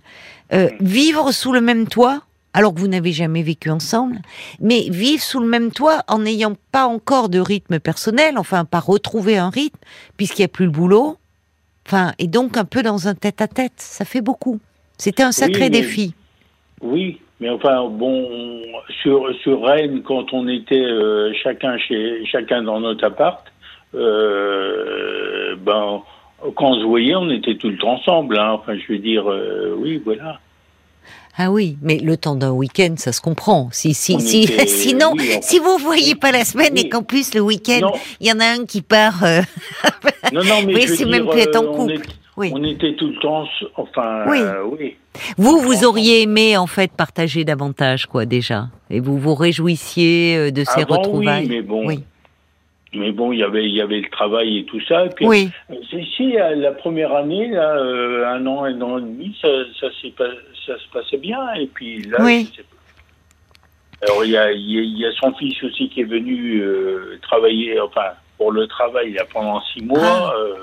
Euh, 0.54 0.70
vivre 0.80 1.32
sous 1.32 1.52
le 1.54 1.60
même 1.62 1.88
toit, 1.88 2.22
alors 2.54 2.74
que 2.74 2.80
vous 2.80 2.88
n'avez 2.88 3.12
jamais 3.12 3.42
vécu 3.42 3.70
ensemble, 3.72 4.20
mais 4.60 4.82
vivre 4.90 5.22
sous 5.24 5.40
le 5.40 5.48
même 5.48 5.72
toit 5.72 6.04
en 6.08 6.20
n'ayant 6.20 6.56
pas 6.72 6.86
encore 6.86 7.30
de 7.30 7.40
rythme 7.40 7.80
personnel, 7.80 8.38
enfin 8.38 8.64
pas 8.64 8.80
retrouver 8.80 9.38
un 9.38 9.50
rythme, 9.50 9.80
puisqu'il 10.18 10.42
n'y 10.42 10.46
a 10.46 10.50
plus 10.50 10.66
le 10.66 10.72
boulot, 10.72 11.18
enfin, 11.88 12.14
et 12.20 12.28
donc 12.28 12.56
un 12.56 12.66
peu 12.66 12.84
dans 12.84 13.08
un 13.08 13.16
tête-à-tête, 13.16 13.74
ça 13.78 14.06
fait 14.06 14.22
beaucoup. 14.22 14.60
C'était 15.00 15.24
un 15.24 15.32
sacré 15.32 15.62
mais- 15.62 15.70
défi. 15.72 16.14
Oui, 16.82 17.20
mais 17.40 17.50
enfin 17.50 17.88
bon, 17.90 18.62
sur 19.02 19.28
sur 19.42 19.64
Rennes, 19.66 20.04
quand 20.04 20.32
on 20.32 20.48
était 20.48 20.76
euh, 20.80 21.34
chacun 21.44 21.76
chez 21.80 22.24
chacun 22.32 22.62
dans 22.64 22.80
notre 22.80 23.04
appart, 23.06 23.44
euh, 23.98 25.56
ben, 25.60 26.02
quand 26.56 26.70
on 26.72 26.80
se 26.80 26.86
voyait, 26.86 27.16
on 27.16 27.30
était 27.30 27.56
tout 27.56 27.70
le 27.70 27.78
temps 27.78 27.94
ensemble. 27.94 28.38
Hein. 28.38 28.52
Enfin, 28.54 28.74
je 28.78 28.94
veux 28.94 29.00
dire, 29.00 29.30
euh, 29.30 29.76
oui, 29.78 30.02
voilà. 30.04 30.40
Ah 31.40 31.52
oui, 31.52 31.78
mais 31.84 32.00
le 32.00 32.18
temps 32.18 32.36
d'un 32.36 32.50
week-end, 32.52 32.96
ça 32.98 33.12
se 33.12 33.22
comprend. 33.22 33.70
Si, 33.72 33.94
si, 33.94 34.20
si, 34.20 34.44
était- 34.44 34.66
sinon, 34.68 35.14
oui, 35.16 35.30
on- 35.38 35.42
si 35.44 35.60
vous 35.60 35.78
voyez 35.78 36.16
pas 36.16 36.32
la 36.32 36.44
semaine 36.46 36.72
Oui. 36.74 36.82
et 36.86 36.90
qu'en 36.90 37.04
plus 37.04 37.34
le 37.36 37.42
week-end, 37.42 37.92
il 38.20 38.28
y 38.28 38.32
en 38.32 38.40
a 38.40 38.46
un 38.46 38.66
qui 38.66 38.82
part. 38.82 39.24
euh, 39.24 39.42
Non, 40.34 40.44
non, 40.44 40.56
mais 40.66 40.74
Oui, 40.74 40.88
c'est 40.88 41.06
même 41.06 41.28
plus 41.28 41.40
être 41.42 41.56
en 41.58 41.72
couple. 41.74 41.94
est- 41.94 42.02
Oui. 42.38 42.52
On 42.54 42.64
était 42.64 42.94
tout 42.96 43.08
le 43.08 43.20
temps, 43.20 43.46
enfin, 43.76 44.26
Oui. 44.28 44.40
euh, 44.42 44.64
oui. 44.80 44.96
Vous, 45.38 45.60
vous 45.60 45.84
auriez 45.86 46.24
aimé 46.24 46.58
en 46.58 46.68
fait 46.68 46.92
partager 46.92 47.44
davantage, 47.46 48.06
quoi, 48.08 48.26
déjà, 48.26 48.68
et 48.90 49.00
vous 49.00 49.18
vous 49.18 49.34
réjouissiez 49.36 50.52
de 50.52 50.64
ces 50.64 50.82
Avant, 50.82 50.98
retrouvailles. 50.98 51.46
oui, 51.48 51.50
mais 51.50 51.62
bon, 51.62 51.86
Oui. 51.88 52.00
Mais 52.94 53.12
bon, 53.12 53.32
il 53.32 53.40
y 53.40 53.44
avait, 53.44 53.66
il 53.66 53.76
y 53.76 53.82
avait 53.82 54.00
le 54.00 54.10
travail 54.10 54.60
et 54.60 54.66
tout 54.66 54.80
ça. 54.88 55.06
Et 55.06 55.10
puis, 55.10 55.28
Oui. 55.28 55.50
euh, 55.72 55.76
si, 56.16 56.38
euh, 56.40 56.56
la 56.56 56.72
première 56.72 57.14
année, 57.16 57.50
là, 57.50 57.76
euh, 57.78 58.26
un 58.28 58.46
an, 58.48 58.64
un 58.64 58.82
an 58.82 58.98
et 58.98 59.02
demi, 59.02 59.36
ça, 59.42 59.48
ça, 59.80 59.88
pas- 60.18 60.26
ça 60.66 60.74
se 60.78 60.88
passait 60.94 61.18
bien. 61.18 61.54
Et 61.56 61.68
puis 61.68 62.02
là, 62.04 62.18
Oui. 62.22 62.50
Alors 64.04 64.24
il 64.24 64.30
y 64.32 64.38
a, 64.38 64.52
y 64.52 64.74
y 65.00 65.06
a 65.08 65.12
son 65.14 65.34
fils 65.34 65.56
aussi 65.64 65.90
qui 65.90 66.02
est 66.02 66.04
venu 66.04 66.62
euh, 66.62 67.18
travailler, 67.24 67.80
enfin 67.82 68.10
pour 68.38 68.52
le 68.52 68.68
travail, 68.68 69.14
là, 69.14 69.24
pendant 69.34 69.60
six 69.74 69.82
mois, 69.84 70.00
Ah. 70.04 70.34
euh, 70.38 70.54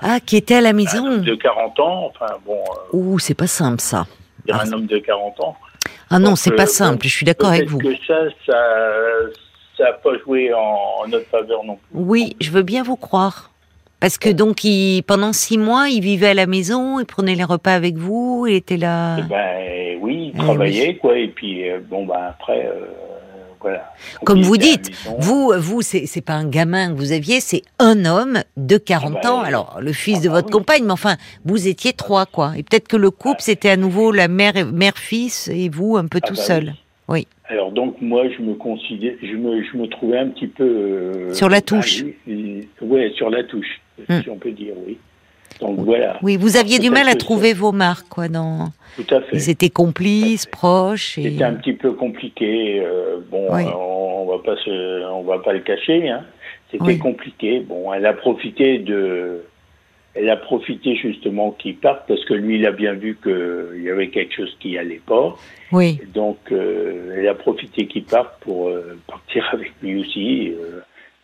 Ah, 0.00 0.20
qui 0.20 0.38
était 0.38 0.54
à 0.54 0.60
la 0.62 0.68
un, 0.70 0.72
un 0.72 0.74
maison. 0.74 1.06
homme 1.06 1.20
de 1.22 1.34
40 1.34 1.78
ans, 1.80 2.06
enfin 2.06 2.32
bon, 2.46 2.58
euh, 2.94 2.96
Ouh, 2.96 3.18
c'est 3.18 3.34
pas 3.34 3.46
simple 3.46 3.80
ça. 3.82 4.06
Ah. 4.50 4.62
un 4.62 4.72
homme 4.72 4.86
de 4.86 4.96
40 4.98 5.38
ans. 5.40 5.56
Ah 6.08 6.18
non, 6.18 6.36
c'est 6.36 6.52
pas 6.56 6.64
bon, 6.64 6.70
simple. 6.70 7.06
Je 7.06 7.12
suis 7.12 7.26
d'accord 7.26 7.50
avec 7.50 7.68
vous. 7.68 7.76
que 7.78 7.94
ça, 8.06 8.16
ça, 8.46 8.54
ça 9.78 9.84
n'a 9.84 9.92
pas 9.92 10.10
joué 10.24 10.52
en, 10.52 10.58
en 10.58 11.08
notre 11.08 11.26
faveur 11.28 11.64
non 11.64 11.76
plus. 11.76 11.84
Oui, 11.94 12.36
je 12.40 12.50
veux 12.50 12.62
bien 12.62 12.82
vous 12.82 12.96
croire. 12.96 13.50
Parce 14.00 14.16
que 14.18 14.28
donc, 14.28 14.62
il, 14.62 15.02
pendant 15.02 15.32
six 15.32 15.58
mois, 15.58 15.88
il 15.88 16.00
vivait 16.02 16.28
à 16.28 16.34
la 16.34 16.46
maison, 16.46 17.00
il 17.00 17.06
prenait 17.06 17.34
les 17.34 17.42
repas 17.44 17.72
avec 17.74 17.96
vous, 17.96 18.46
il 18.48 18.54
était 18.54 18.76
là. 18.76 19.16
Eh 19.18 19.22
ben 19.22 19.98
oui, 20.00 20.30
il 20.32 20.32
Eh 20.34 20.38
travaillait 20.38 20.96
quoi, 20.98 21.18
et 21.18 21.26
puis 21.28 21.68
euh, 21.68 21.80
bon 21.90 22.06
ben 22.06 22.14
après, 22.28 22.66
euh, 22.66 22.86
voilà. 23.60 23.92
Comme 24.24 24.42
vous 24.42 24.56
dites, 24.56 24.92
Vous, 25.18 25.52
vous, 25.58 25.82
c'est 25.82 26.20
pas 26.24 26.34
un 26.34 26.46
gamin 26.48 26.92
que 26.92 26.96
vous 26.96 27.10
aviez, 27.10 27.40
c'est 27.40 27.62
un 27.80 28.04
homme 28.04 28.44
de 28.56 28.78
40 28.78 29.14
Ah 29.16 29.20
bah, 29.20 29.32
ans. 29.32 29.40
Alors, 29.40 29.78
le 29.80 29.92
fils 29.92 30.18
ah 30.20 30.22
de 30.22 30.28
bah 30.28 30.34
votre 30.34 30.46
oui. 30.46 30.52
compagne, 30.52 30.84
mais 30.84 30.92
enfin, 30.92 31.16
vous 31.44 31.66
étiez 31.66 31.92
trois, 31.92 32.24
quoi. 32.24 32.52
Et 32.56 32.62
peut-être 32.62 32.86
que 32.86 32.96
le 32.96 33.10
couple, 33.10 33.40
c'était 33.42 33.70
à 33.70 33.76
nouveau 33.76 34.12
la 34.12 34.28
mère, 34.28 34.54
mère-fils 34.72 35.48
et 35.48 35.68
vous 35.68 35.96
un 35.96 36.06
peu 36.06 36.20
Ah 36.22 36.26
tout 36.28 36.34
bah 36.36 36.42
seul. 36.42 36.64
Oui. 36.66 36.80
Alors 37.48 37.72
donc 37.72 37.96
moi 38.02 38.24
je 38.28 38.42
me 38.42 38.54
considère, 38.54 39.14
je 39.22 39.34
me, 39.36 39.62
je 39.62 39.76
me 39.76 39.86
trouvais 39.88 40.18
un 40.18 40.28
petit 40.28 40.46
peu 40.48 40.64
euh, 40.64 41.32
Sur 41.32 41.48
la 41.48 41.60
touche. 41.62 42.02
oui, 42.02 42.14
oui, 42.26 42.68
ouais, 42.82 43.10
sur 43.16 43.30
la 43.30 43.42
touche, 43.44 43.80
Hmm. 44.08 44.20
si 44.22 44.30
on 44.30 44.36
peut 44.36 44.52
dire 44.52 44.74
oui. 44.86 44.96
Donc 45.60 45.78
voilà, 45.80 46.18
Oui, 46.22 46.36
vous 46.36 46.56
aviez 46.56 46.78
du 46.78 46.88
mal 46.90 47.08
à 47.08 47.16
trouver 47.16 47.52
vos 47.52 47.72
marques, 47.72 48.08
quoi. 48.08 48.28
Dans... 48.28 48.68
tout 48.96 49.12
à 49.12 49.20
fait. 49.22 49.34
Ils 49.36 49.50
étaient 49.50 49.70
complices, 49.70 50.46
proches. 50.46 51.18
Et... 51.18 51.22
C'était 51.30 51.42
un 51.42 51.54
petit 51.54 51.72
peu 51.72 51.92
compliqué. 51.92 52.80
euh, 52.80 53.16
bon, 53.28 53.46
Oui. 53.50 53.62
on, 53.74 54.22
on 54.22 54.26
va 54.36 54.38
pas 54.44 54.54
se, 54.62 55.04
on 55.10 55.22
va 55.22 55.38
pas 55.40 55.52
le 55.54 55.60
cacher. 55.60 56.10
Hein. 56.10 56.22
C'était 56.70 56.84
Oui. 56.84 56.98
compliqué. 56.98 57.58
Bon, 57.60 57.92
elle 57.92 58.06
a 58.06 58.12
profité 58.12 58.78
de, 58.78 59.42
elle 60.18 60.30
a 60.30 60.36
profité 60.36 60.96
justement 60.96 61.52
qu'il 61.52 61.76
parte 61.76 62.02
parce 62.08 62.24
que 62.24 62.34
lui, 62.34 62.56
il 62.58 62.66
a 62.66 62.72
bien 62.72 62.94
vu 62.94 63.16
qu'il 63.22 63.82
y 63.82 63.90
avait 63.90 64.08
quelque 64.08 64.34
chose 64.34 64.54
qui 64.58 64.76
allait 64.76 65.00
pas. 65.04 65.36
Oui. 65.70 66.00
Donc, 66.12 66.38
euh, 66.50 67.14
elle 67.16 67.28
a 67.28 67.34
profité 67.34 67.86
qu'il 67.86 68.04
parte 68.04 68.40
pour 68.40 68.68
euh, 68.68 68.98
partir 69.06 69.48
avec 69.52 69.72
lui 69.82 70.00
aussi. 70.00 70.52
euh, 70.52 70.80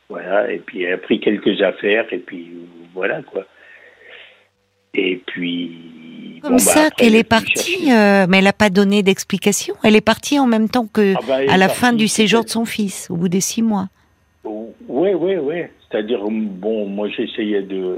voilà. 0.09 0.53
Et 0.53 0.59
puis, 0.59 0.83
elle 0.83 0.95
a 0.95 0.99
pris 0.99 1.19
quelques 1.19 1.61
affaires 1.61 2.07
et 2.13 2.19
puis 2.19 2.53
voilà 2.95 3.23
quoi. 3.23 3.45
Et 4.95 5.21
puis. 5.27 6.39
Comme 6.41 6.53
bon, 6.53 6.57
bah, 6.57 6.63
ça 6.63 6.81
après, 6.87 6.91
qu'elle 6.97 7.15
elle 7.15 7.21
est 7.21 7.29
partie, 7.29 7.87
mais 7.89 8.39
elle 8.39 8.45
n'a 8.45 8.53
pas 8.53 8.71
donné 8.71 9.03
d'explication. 9.03 9.75
Elle 9.83 9.97
est 9.97 10.05
partie 10.05 10.39
en 10.39 10.47
même 10.47 10.69
temps 10.69 10.87
que 10.87 11.15
Ah 11.17 11.21
bah, 11.27 11.39
à 11.49 11.57
la 11.57 11.69
fin 11.69 11.93
du 11.93 12.07
séjour 12.07 12.45
de 12.45 12.51
son 12.51 12.65
fils, 12.65 13.11
au 13.11 13.17
bout 13.17 13.29
des 13.29 13.41
six 13.41 13.63
mois. 13.63 13.89
Oui, 14.45 15.11
oui, 15.15 15.37
oui. 15.37 15.63
C'est-à-dire, 15.91 16.21
bon, 16.29 16.87
moi 16.87 17.09
j'essayais 17.09 17.63
de. 17.63 17.97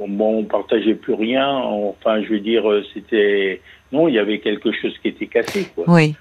Euh, 0.00 0.04
Bon, 0.08 0.38
on 0.38 0.44
partageait 0.44 0.94
plus 0.94 1.14
rien. 1.14 1.48
Enfin, 1.48 2.22
je 2.22 2.28
veux 2.28 2.40
dire, 2.40 2.68
euh, 2.70 2.82
c'était. 2.92 3.60
Non, 3.92 4.08
il 4.08 4.14
y 4.14 4.18
avait 4.18 4.40
quelque 4.40 4.72
chose 4.72 4.94
qui 5.02 5.08
était 5.08 5.26
cassé, 5.26 5.68
quoi. 5.74 5.84
Oui. 5.86 6.14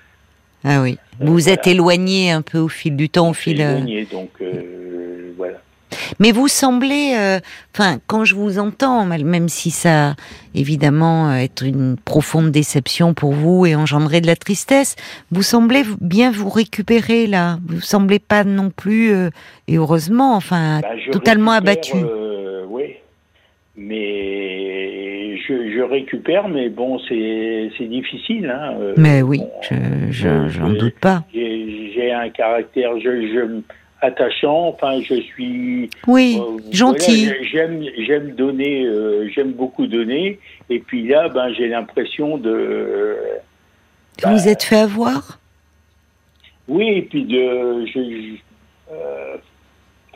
Ah 0.64 0.82
oui. 0.82 0.98
Vous 1.20 1.34
vous 1.34 1.50
êtes 1.50 1.68
éloigné 1.68 2.32
un 2.32 2.42
peu 2.42 2.60
au 2.60 2.70
fil 2.70 2.96
du 2.96 3.10
temps, 3.10 3.30
au 3.30 3.34
fil. 3.34 3.62
euh, 3.62 3.72
éloigné, 3.78 4.06
donc 4.12 4.30
euh, 4.42 5.34
voilà. 5.38 5.58
Mais 6.20 6.32
vous 6.32 6.48
semblez, 6.48 7.14
euh, 7.18 7.40
enfin, 7.76 8.00
quand 8.08 8.26
je 8.26 8.34
vous 8.34 8.58
entends, 8.60 9.06
même 9.06 9.50
si 9.50 9.70
ça, 9.72 10.16
évidemment, 10.56 11.30
euh, 11.30 11.36
être 11.36 11.64
une 11.64 11.98
profonde 11.98 12.50
déception 12.52 13.14
pour 13.14 13.34
vous 13.34 13.66
et 13.66 13.76
engendrer 13.76 14.22
de 14.22 14.28
la 14.28 14.36
tristesse, 14.36 14.96
vous 15.32 15.44
semblez 15.44 15.84
bien 16.02 16.32
vous 16.32 16.50
récupérer 16.50 17.28
là. 17.28 17.60
Vous 17.68 17.82
semblez 17.82 18.20
pas 18.20 18.44
non 18.44 18.70
plus, 18.72 19.12
euh, 19.14 19.30
et 19.68 19.78
heureusement, 19.78 20.36
enfin, 20.36 20.80
Bah, 20.82 20.90
totalement 21.12 21.52
récupère, 21.52 21.74
abattu. 21.74 21.98
Mais 23.76 25.36
je, 25.38 25.72
je 25.76 25.82
récupère, 25.82 26.48
mais 26.48 26.70
bon, 26.70 27.00
c'est 27.10 27.88
difficile. 27.88 28.46
Hein. 28.48 28.76
euh, 28.80 28.94
Mais 28.98 29.22
oui, 29.22 29.40
bon, 29.40 29.52
je, 29.62 29.74
euh, 30.28 30.48
j'en 30.50 30.70
je- 30.74 30.78
doute 30.80 31.00
pas. 31.00 31.24
J'ai 31.34 32.12
un 32.12 32.30
caractère 32.30 33.00
je, 33.00 33.28
je, 33.28 33.62
attachant, 34.02 34.68
enfin, 34.68 35.02
je 35.02 35.16
suis. 35.22 35.90
Oui, 36.08 36.38
Euh, 36.40 36.60
gentil. 36.72 37.26
voilà, 37.26 37.44
j'aime, 37.52 37.84
j'aime 38.06 38.32
donner, 38.36 38.86
euh, 38.86 39.28
j'aime 39.34 39.54
beaucoup 39.54 39.88
donner. 39.88 40.40
Et 40.70 40.80
puis 40.80 41.08
là, 41.08 41.30
ben, 41.30 41.52
j'ai 41.54 41.68
l'impression 41.68 42.38
de. 42.38 43.18
Vous 44.24 44.32
vous 44.38 44.48
êtes 44.48 44.64
fait 44.64 44.78
avoir? 44.82 45.40
Oui, 46.68 46.88
et 46.90 47.02
puis 47.02 47.24
de. 47.24 47.86
Je, 47.88 48.00
je- 48.00 48.94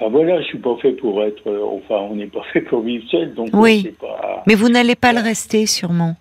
euh, 0.02 0.06
enfin 0.06 0.10
voilà, 0.10 0.42
je 0.42 0.48
suis 0.48 0.58
pas 0.60 0.76
fait 0.82 0.92
pour 0.94 1.24
être. 1.24 1.48
euh, 1.48 1.62
Enfin, 1.64 2.08
on 2.10 2.16
n'est 2.16 2.28
pas 2.28 2.44
fait 2.54 2.62
pour 2.62 2.82
vivre 2.82 3.04
seul, 3.10 3.34
donc 3.34 3.50
euh, 3.54 3.58
Oui. 3.58 3.94
pas. 4.00 4.44
Mais 4.48 4.56
vous 4.56 4.70
n'allez 4.70 4.96
pas 4.96 5.14
le 5.14 5.20
rester, 5.22 5.66
sûrement. 5.66 6.16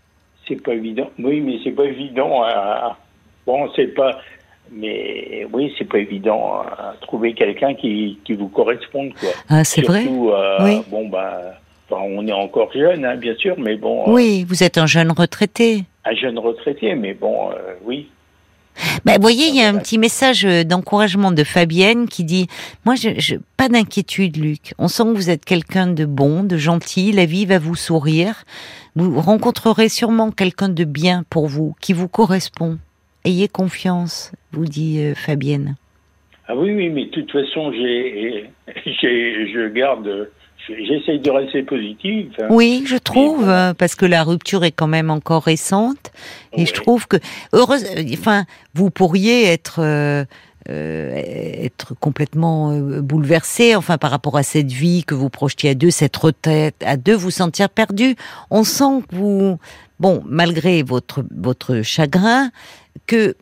C'est 0.49 0.63
pas 0.63 0.75
évident. 0.75 1.11
Oui, 1.19 1.41
mais 1.41 1.59
c'est 1.65 1.73
pas 1.73 1.85
évident. 1.85 2.43
à- 2.45 2.97
Bon, 3.47 3.69
c'est 3.77 3.95
pas. 3.95 4.19
Mais 4.73 5.47
oui, 5.53 5.73
c'est 5.79 5.85
pas 5.89 5.99
évident 5.99 6.63
à 6.63 6.95
trouver 7.01 7.33
quelqu'un 7.35 7.75
qui, 7.75 8.19
qui 8.25 8.33
vous 8.33 8.49
corresponde, 8.49 9.13
quoi. 9.15 9.29
Ah, 9.49 9.63
c'est 9.63 9.83
vrai 9.83 10.07
euh, 10.09 10.59
Oui. 10.65 10.81
Bon, 10.91 11.09
bah, 11.09 11.41
enfin, 11.89 12.03
on 12.05 12.27
est 12.27 12.33
encore 12.33 12.73
jeune, 12.73 13.05
hein, 13.05 13.15
bien 13.17 13.35
sûr, 13.37 13.55
mais 13.59 13.77
bon. 13.77 14.03
euh, 14.09 14.13
Oui, 14.13 14.45
vous 14.49 14.65
êtes 14.65 14.77
un 14.79 14.87
jeune 14.87 15.13
retraité. 15.13 15.85
un 16.05 16.15
jeune 16.15 16.39
retraité, 16.39 16.95
mais 16.97 17.15
bon, 17.15 17.51
euh, 17.53 17.75
oui. 17.85 18.09
Ben, 19.05 19.15
vous 19.17 19.23
voyez, 19.23 19.47
il 19.49 19.57
y 19.57 19.63
a 19.63 19.69
un 19.69 19.79
petit 19.79 19.99
message 19.99 20.45
euh, 20.45 20.65
d'encouragement 20.65 21.31
de 21.33 21.45
Fabienne 21.45 22.09
qui 22.09 22.25
dit 22.25 22.47
Moi, 22.85 22.95
je, 22.95 23.11
je- 23.19 23.37
pas 23.57 23.69
d'inquiétude, 23.69 24.37
Luc. 24.37 24.75
On 24.79 24.89
sent 24.89 25.05
que 25.05 25.17
vous 25.17 25.31
êtes 25.31 25.45
quelqu'un 25.45 25.87
de 25.87 26.05
bon, 26.05 26.43
de 26.43 26.57
gentil. 26.57 27.13
La 27.13 27.25
vie 27.25 27.47
va 27.47 27.59
vous 27.59 27.75
sourire. 27.77 28.45
Vous 28.95 29.21
rencontrerez 29.21 29.89
sûrement 29.89 30.31
quelqu'un 30.31 30.69
de 30.69 30.85
bien 30.85 31.25
pour 31.31 31.47
vous, 31.47 31.75
qui 31.81 31.93
vous 31.93 32.09
correspond. 32.09 32.79
Ayez 33.25 33.49
confiance, 33.49 34.33
vous 34.53 34.65
dit 34.67 35.01
euh, 35.01 35.15
Fabienne. 35.15 35.77
Ah 36.49 36.55
oui, 36.57 36.73
oui, 36.75 36.91
mais 36.91 37.07
de 37.07 37.11
toute 37.11 37.31
façon, 37.33 37.73
j'ai, 37.73 38.51
je 38.87 39.69
garde, 39.73 40.31
j'essaye 40.69 41.21
de 41.21 41.31
rester 41.31 41.63
positive. 41.63 42.31
hein. 42.41 42.47
Oui, 42.51 42.85
je 42.87 42.97
trouve, 42.97 43.49
euh, 43.49 43.75
parce 43.75 43.95
que 43.95 44.07
la 44.07 44.23
rupture 44.25 44.65
est 44.65 44.73
quand 44.73 44.87
même 44.89 45.11
encore 45.11 45.45
récente. 45.45 46.11
Et 46.53 46.61
Ouais. 46.61 46.67
je 46.67 46.73
trouve 46.75 47.07
que, 47.07 47.17
heureuse, 47.53 47.85
euh, 47.97 48.03
enfin, 48.13 48.45
vous 48.75 48.91
pourriez 48.91 49.45
être, 49.45 49.77
euh, 49.81 50.25
euh, 50.69 51.13
être 51.15 51.95
complètement 52.01 52.73
euh, 52.73 53.01
bouleversé, 53.01 53.77
enfin, 53.77 53.99
par 53.99 54.11
rapport 54.11 54.37
à 54.37 54.43
cette 54.43 54.73
vie 54.73 55.05
que 55.05 55.15
vous 55.15 55.31
projetiez 55.31 55.71
à 55.71 55.75
deux, 55.75 55.91
cette 55.93 56.17
retraite 56.17 56.75
à 56.85 56.97
deux, 56.97 57.15
vous 57.15 57.31
sentir 57.31 57.69
perdu. 57.69 58.17
On 58.51 58.65
sent 58.65 59.03
que 59.09 59.15
vous, 59.15 59.59
bon, 60.01 60.23
malgré 60.27 60.83
votre 60.83 61.25
votre 61.37 61.83
chagrin, 61.83 62.51
que 63.07 63.37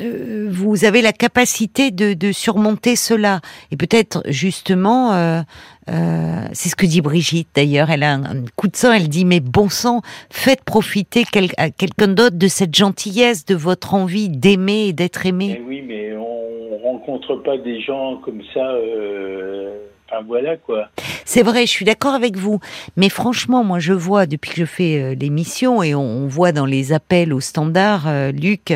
euh, 0.00 0.48
vous 0.50 0.84
avez 0.84 1.02
la 1.02 1.12
capacité 1.12 1.90
de, 1.92 2.14
de 2.14 2.32
surmonter 2.32 2.96
cela. 2.96 3.40
Et 3.70 3.76
peut-être 3.76 4.22
justement, 4.28 5.12
euh, 5.12 5.42
euh, 5.90 6.46
c'est 6.52 6.68
ce 6.68 6.76
que 6.76 6.86
dit 6.86 7.00
Brigitte 7.00 7.48
d'ailleurs, 7.54 7.90
elle 7.90 8.02
a 8.02 8.14
un, 8.14 8.44
coup 8.56 8.68
de 8.68 8.76
sang, 8.76 8.92
elle 8.92 9.08
dit, 9.08 9.24
mais 9.24 9.40
bon 9.40 9.68
sang, 9.68 10.00
faites 10.30 10.62
profiter 10.64 11.24
quelqu'un 11.24 12.08
d'autre 12.08 12.36
de 12.36 12.48
cette 12.48 12.74
gentillesse, 12.74 13.44
de 13.44 13.54
votre 13.54 13.94
envie 13.94 14.28
d'aimer 14.28 14.88
et 14.88 14.92
d'être 14.92 15.26
Eh 15.26 15.28
aimé. 15.28 15.62
oui, 15.66 15.82
mais 15.86 16.16
on 16.16 16.78
rencontre 16.82 17.36
pas 17.36 17.58
des 17.58 17.80
gens 17.80 18.16
comme 18.24 18.42
ça. 18.52 18.70
euh, 18.72 19.78
voilà 20.20 20.56
quoi. 20.56 20.88
C'est 21.24 21.42
vrai, 21.42 21.66
je 21.66 21.70
suis 21.70 21.84
d'accord 21.84 22.14
avec 22.14 22.36
vous. 22.36 22.60
Mais 22.96 23.08
franchement, 23.08 23.64
moi, 23.64 23.78
je 23.78 23.92
vois 23.92 24.26
depuis 24.26 24.50
que 24.50 24.56
je 24.60 24.66
fais 24.66 25.00
euh, 25.00 25.14
l'émission 25.14 25.82
et 25.82 25.94
on, 25.94 26.26
voit 26.26 26.52
dans 26.52 26.66
les 26.66 26.92
appels 26.92 27.32
au 27.32 27.40
standard, 27.40 28.04
euh, 28.06 28.30
Luc, 28.30 28.74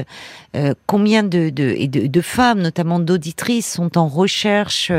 euh, 0.56 0.74
combien 0.86 1.22
de, 1.22 2.20
femmes, 2.22 2.60
notamment 2.60 3.00
d'auditrices, 3.00 3.74
sont 3.74 3.98
en 3.98 4.08
recherche 4.08 4.90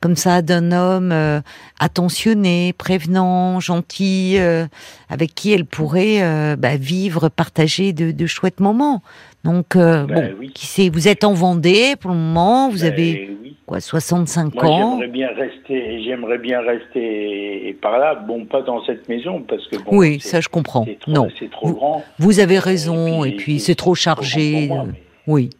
comme 0.00 0.16
ça 0.16 0.42
d'un 0.42 0.72
homme 0.72 1.42
attentionné, 1.78 2.72
prévenant, 2.72 3.60
gentil, 3.60 4.38
avec 5.08 5.34
qui 5.34 5.52
elles 5.52 5.64
pourraient 5.64 6.56
bah, 6.56 6.76
vivre, 6.76 7.28
partager 7.28 7.92
de 7.92 8.26
chouettes 8.26 8.60
moments. 8.60 9.02
Donc, 9.44 9.74
euh, 9.74 10.04
Ben 10.04 10.14
bon, 10.32 10.36
oui. 10.40 10.50
qui 10.54 10.66
sait, 10.66 10.90
vous 10.90 11.08
êtes 11.08 11.24
en 11.24 11.32
Vendée 11.32 11.94
pour 11.98 12.10
le 12.10 12.16
moment, 12.16 12.68
vous 12.68 12.80
Ben, 12.80 12.86
avez 12.92 13.28
oui. 13.42 13.56
quoi, 13.66 13.80
65 13.80 14.54
Moi, 14.54 14.64
ans 14.66 14.98
j'aimerais 15.00 15.08
bien 15.12 15.28
rester, 15.28 16.02
j'aimerais 16.04 16.38
bien 16.38 16.60
rester 16.60 17.76
par 17.80 17.98
là. 17.98 18.14
Bon, 18.14 18.44
pas 18.44 18.60
dans 18.62 18.84
cette 18.84 19.08
maison 19.08 19.40
parce 19.48 19.66
que 19.68 19.76
bon, 19.76 19.96
Oui, 19.96 20.18
c'est- 20.20 20.28
ça 20.28 20.40
je 20.42 20.48
comprends. 20.48 20.84
trop, 21.00 21.10
Non, 21.10 21.28
c'est 21.38 21.50
trop 21.50 21.68
Vous- 21.68 21.74
grand. 21.74 22.04
Vous 22.18 22.38
avez 22.40 22.58
raison, 22.58 23.24
et 23.24 23.30
puis, 23.32 23.44
puis, 23.44 23.60
c'est 23.60 23.74
trop 23.74 23.94
chargé. 23.94 24.66
moi, 24.68 24.80
euh, 24.80 24.84
mais- 24.92 25.02
Oui. 25.26 25.50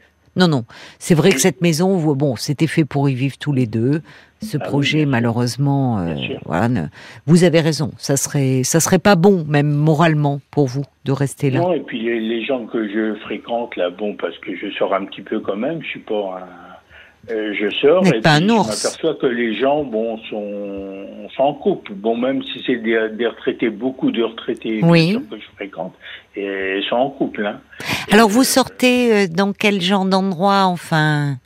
Non, 0.40 0.48
non. 0.48 0.64
C'est 0.98 1.14
vrai 1.14 1.30
que 1.30 1.38
cette 1.40 1.60
maison, 1.60 2.14
bon, 2.14 2.34
c'était 2.36 2.66
fait 2.66 2.84
pour 2.86 3.08
y 3.10 3.14
vivre 3.14 3.36
tous 3.38 3.52
les 3.52 3.66
deux. 3.66 4.00
Ce 4.42 4.56
Ah 4.58 4.64
projet, 4.64 5.04
malheureusement, 5.04 5.98
euh, 5.98 6.14
voilà, 6.46 6.68
ne- 6.70 6.86
vous 7.26 7.44
avez 7.44 7.60
raison. 7.60 7.90
Ça 7.98 8.16
serait, 8.16 8.62
ça 8.64 8.80
serait 8.80 8.98
pas 8.98 9.14
bon, 9.14 9.44
même 9.46 9.70
moralement, 9.70 10.40
pour 10.50 10.66
vous, 10.66 10.84
de 11.04 11.12
rester 11.12 11.50
là. 11.50 11.60
Non, 11.60 11.74
et 11.74 11.80
puis 11.80 12.00
les, 12.00 12.18
les 12.20 12.42
gens 12.42 12.64
que 12.64 12.88
je 12.88 13.16
fréquente 13.20 13.76
là, 13.76 13.90
bon, 13.90 14.14
parce 14.16 14.38
que 14.38 14.56
je 14.56 14.70
sors 14.78 14.94
un 14.94 15.04
petit 15.04 15.20
peu 15.20 15.40
quand 15.40 15.56
même, 15.56 15.82
je 15.82 15.88
suis 15.88 16.00
pas 16.00 16.38
un. 16.42 16.69
Euh, 17.30 17.52
je 17.54 17.68
sors 17.76 18.06
et 18.06 18.20
pas 18.20 18.38
puis 18.38 18.44
un 18.44 18.62
je 18.62 18.68
m'aperçois 18.68 19.14
que 19.14 19.26
les 19.26 19.54
gens, 19.54 19.84
bon, 19.84 20.16
sont, 20.30 21.28
sont 21.36 21.42
en 21.42 21.54
couple. 21.54 21.92
Bon, 21.92 22.16
même 22.16 22.42
si 22.42 22.62
c'est 22.66 22.76
des, 22.76 23.08
des 23.12 23.26
retraités, 23.26 23.68
beaucoup 23.68 24.10
de 24.10 24.22
retraités 24.22 24.80
Oui. 24.82 25.18
que 25.30 25.36
je 25.36 25.46
fréquente, 25.56 25.94
et 26.34 26.80
sont 26.88 26.96
en 26.96 27.10
couple. 27.10 27.44
Hein. 27.46 27.60
Alors, 28.10 28.28
vous 28.28 28.44
sortez 28.44 29.12
euh, 29.12 29.26
dans 29.28 29.52
quel 29.52 29.80
genre 29.80 30.06
d'endroit, 30.06 30.64
enfin? 30.64 31.36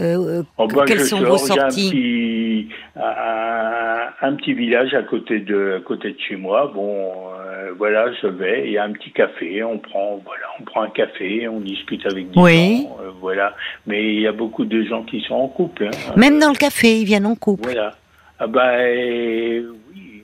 Euh, 0.00 0.42
Oh, 0.58 0.66
ben, 0.66 0.84
Quelles 0.86 1.00
je 1.00 1.04
sont 1.04 1.18
sors, 1.20 1.36
vos 1.36 1.46
j'ai 1.46 1.52
un 1.60 1.70
sorties? 1.70 1.90
petit, 1.90 2.68
un, 2.96 4.08
un 4.28 4.34
petit 4.36 4.54
village 4.54 4.94
à 4.94 5.02
côté 5.02 5.40
de, 5.40 5.78
à 5.78 5.80
côté 5.80 6.12
de 6.12 6.18
chez 6.20 6.36
moi. 6.36 6.70
Bon, 6.74 7.12
euh, 7.38 7.72
voilà, 7.76 8.12
je 8.22 8.26
vais. 8.26 8.66
Il 8.66 8.72
y 8.72 8.78
a 8.78 8.84
un 8.84 8.92
petit 8.92 9.10
café. 9.12 9.62
On 9.64 9.78
prend, 9.78 10.20
voilà, 10.24 10.44
on 10.60 10.64
prend 10.64 10.82
un 10.82 10.90
café. 10.90 11.46
On 11.48 11.60
discute 11.60 12.06
avec 12.06 12.30
des 12.30 12.40
Oui. 12.40 12.82
gens. 12.84 12.98
euh, 13.02 13.10
voilà. 13.20 13.54
Mais 13.86 14.14
il 14.14 14.20
y 14.20 14.26
a 14.26 14.32
beaucoup 14.32 14.64
de 14.64 14.82
gens 14.84 15.02
qui 15.02 15.20
sont 15.22 15.34
en 15.34 15.48
couple. 15.48 15.86
hein. 15.86 16.12
Même 16.16 16.38
dans 16.38 16.50
le 16.50 16.56
café, 16.56 17.00
ils 17.00 17.04
viennent 17.04 17.26
en 17.26 17.34
couple. 17.34 17.64
Voilà. 17.64 17.92
Ah 18.38 18.46
ben 18.46 19.64
oui. 19.94 20.22